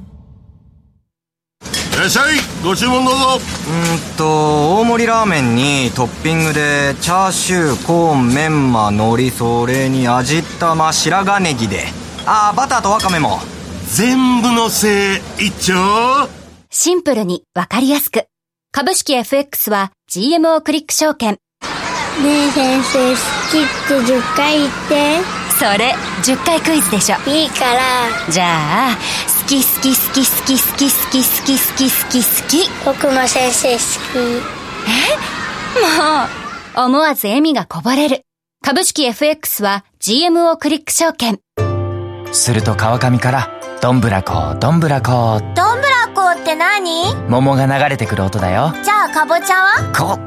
[1.94, 2.34] いらっしゃい。
[2.62, 3.24] ご注文どうぞ。
[3.38, 11.84] うんと大盛りラーメンにトッピングでチャーシューコーンメンマ海苔それに味玉白髪ネギで。
[12.26, 13.38] ああバターとワカメも。
[13.86, 16.28] 全部のせい一丁。
[16.68, 18.26] シンプルにわかりやすく。
[18.70, 21.38] 株式 FX は GMO クリック証券
[22.22, 23.16] ねえ先生好
[23.50, 25.22] きって10回言って。
[25.58, 27.16] それ10回クイズでしょ。
[27.28, 27.80] いいから。
[28.30, 28.96] じゃあ
[29.42, 32.70] 好き好き好き好き好き好き好き好き好き好き。
[32.84, 34.18] 僕も先生好き。
[34.88, 35.18] え？
[36.76, 38.22] もう思わず笑みがこぼれる。
[38.64, 41.38] 株式 FX は GMO クリック証券。
[42.32, 43.48] すると川上から
[43.80, 45.40] どんぶらこどんぶらこ。
[45.54, 47.14] どんぶらこって何？
[47.28, 48.74] 桃が流れてくる音だよ。
[48.82, 49.92] じゃあかぼちゃは？
[49.96, 50.18] こ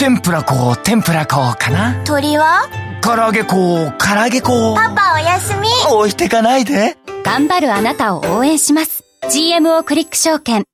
[0.00, 2.02] 天ぷらこ天ぷらこかな？
[2.06, 2.62] 鳥は？
[3.02, 5.68] 唐揚げこ唐揚げこパパおやすみ。
[5.92, 6.96] 置いてかないで。
[7.22, 9.04] 頑張るあなたを応援します。
[9.30, 10.64] GMO クリック証券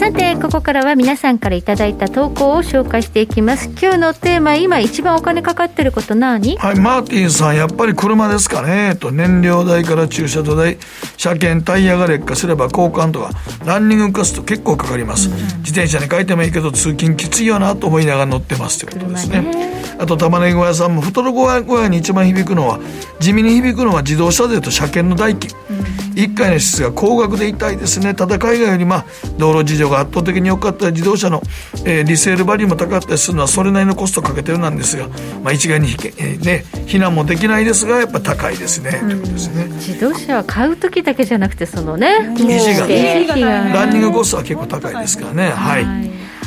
[0.00, 3.68] さてここからは皆さんからいただいた投稿を紹介していきます。
[3.78, 6.56] 今日のテーマ今一番お金かかってること何？
[6.56, 8.96] はいマーティンさんやっぱり車ですかね。
[8.96, 10.78] と燃料代から駐車場代
[11.18, 13.30] 車検タイヤが劣化すれば交換とか
[13.66, 22.80] ランニングコスト結構かかります、うん、自転車に変えてもいいけど通勤きついよなと思いながら乗ってますということですね、ね、あと玉ねぎ小屋さんも太る小屋に一番響くのは
[23.18, 26.00] 地味に響くのは自動車税と車検の代金、うん。
[26.14, 28.14] 1回の質が高額で痛いですね。
[28.14, 29.04] ただ海外よりまあ
[29.38, 31.42] 道路事情が圧倒的に良かった自動車の、
[31.84, 35.08] えー、リセールバリューも高かったりするのはそれなりのコストかけてるなんですが、
[35.42, 39.64] まあ、一概に、えー、ね、避難もできないですがやっぱ高いですね、ということですね。
[39.74, 45.50] 自動車は買う時だけじゃなくてそのね維持がねランニングコストは結構高いですからね。
[45.50, 45.84] はい、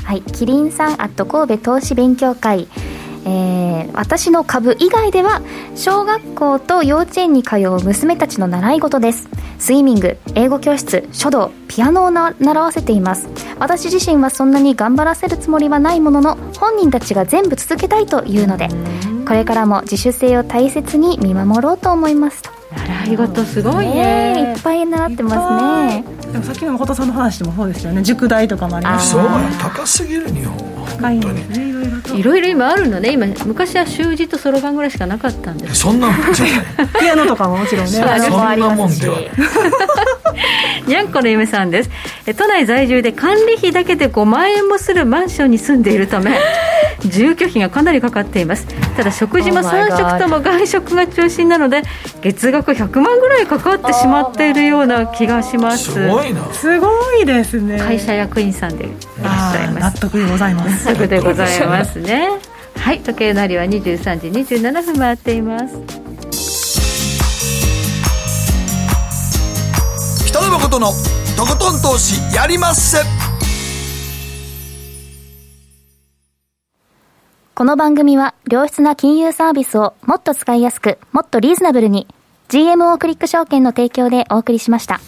[0.04, 2.68] はい、キリンさんアット神戸投資勉強会
[3.26, 5.42] えー、私の株以外では
[5.76, 9.30] 小学校と幼稚園に通う娘たちの習い事です。
[9.60, 13.30] スイミング英語教室書道ピアノを習わせています。
[13.60, 18.68] 私自身はそんなに頑張らせるつもりはないものの本人たちが全部続けたいというので
[19.26, 22.50] これからも自主性を大切に見守ろうと思いますと。
[22.76, 24.54] 習い事すごいね。
[24.56, 28.02] いっぱい習ってますねでもさっきの誠さんの話でもそうですよね。
[28.02, 29.24] 塾代とかもありますそう。
[29.62, 30.58] 高すぎる日本。
[30.58, 32.20] は本当に。
[32.20, 33.12] いろいろ今あるのね。
[33.12, 35.76] 今昔は習字とそろばんぐらいしかなかったんです。
[35.76, 36.90] そんなもんじゃない。
[37.00, 37.92] ピアノとかももちろんね。
[37.92, 39.18] そんなもんでは
[40.88, 41.90] にゃんこの嫁さんです。
[42.36, 46.40] 都内在住で管理費だけで5万円もするマンションに住んでいるため
[47.06, 48.66] 住居費がかなりかかっています。
[48.96, 51.84] ただ食事も3食とも外食が中心なので
[52.22, 55.92] 月額100万ぐらいかかってしまっているような気がします。
[55.94, 56.54] すごいな。
[56.54, 57.78] すごいですね。
[57.78, 58.90] 会社役員さんでい
[59.22, 59.96] らっしゃいます。
[59.96, 60.86] 納得でございます。
[60.86, 62.30] 納得でございますね。
[62.76, 65.76] はい時計なりは23時27分回っています。
[70.28, 70.88] 北野誠の
[71.38, 72.98] とことん投資やりまっせ。
[77.56, 82.08] この番組は良質な金融サービスをもっと使いやすくもっとリーズナブルに
[82.50, 85.00] GMO クリック証券の提供でお送りしました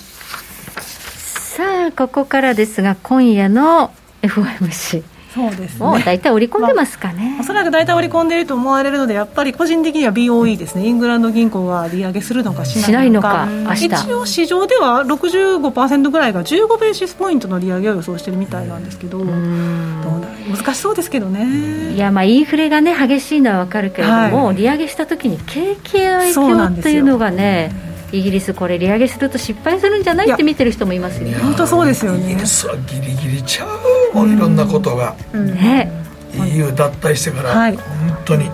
[1.55, 5.03] さあここからですが今夜の FOMC
[5.33, 21.93] そうですね、もう大体織り込んでますかね、まあ、おそらく大体織り込んでいると思われるので、やっぱり個人的には BOE ですね、イングランド銀行が利上げするのかしないのか、一応、市場では65%ぐらいが15ベーシスポイントの利上げを予想してるみたいなんですけど、どう難しそうですけどね。
[21.93, 27.94] いや、まあ、インフレがね、激しいのは分かるけれども、はい、利上げしたときに景気影響っていうのがね。
[28.17, 30.31] イギリスこれ利上げすると失敗するんじゃない？
[30.31, 31.35] って見てる人もいますよね。
[31.35, 32.31] 本当そうですよね。
[32.31, 35.91] イギリスはギリギリちゃうもういろんなことが、うん、ね。
[36.37, 37.85] EU 脱退してから、はい、本
[38.25, 38.51] 当に。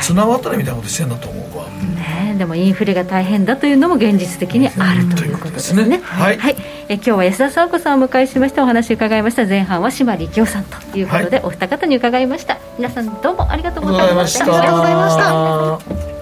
[0.00, 6.00] 綱渡りみたいなことしてんだと思うわ、ね、でもインフレが大変だというのも現実的にあるということですね。
[6.02, 6.56] はい、はい、
[6.88, 9.44] え今日は安田佐和子さんをお迎えしましてお話を伺いました。
[9.44, 12.56] 前半は島力夫さんということで、お二方に伺いました。
[12.78, 14.44] 皆さんどうもありがとうございました。
[14.44, 15.16] ありがとうございまし
[16.14, 16.19] た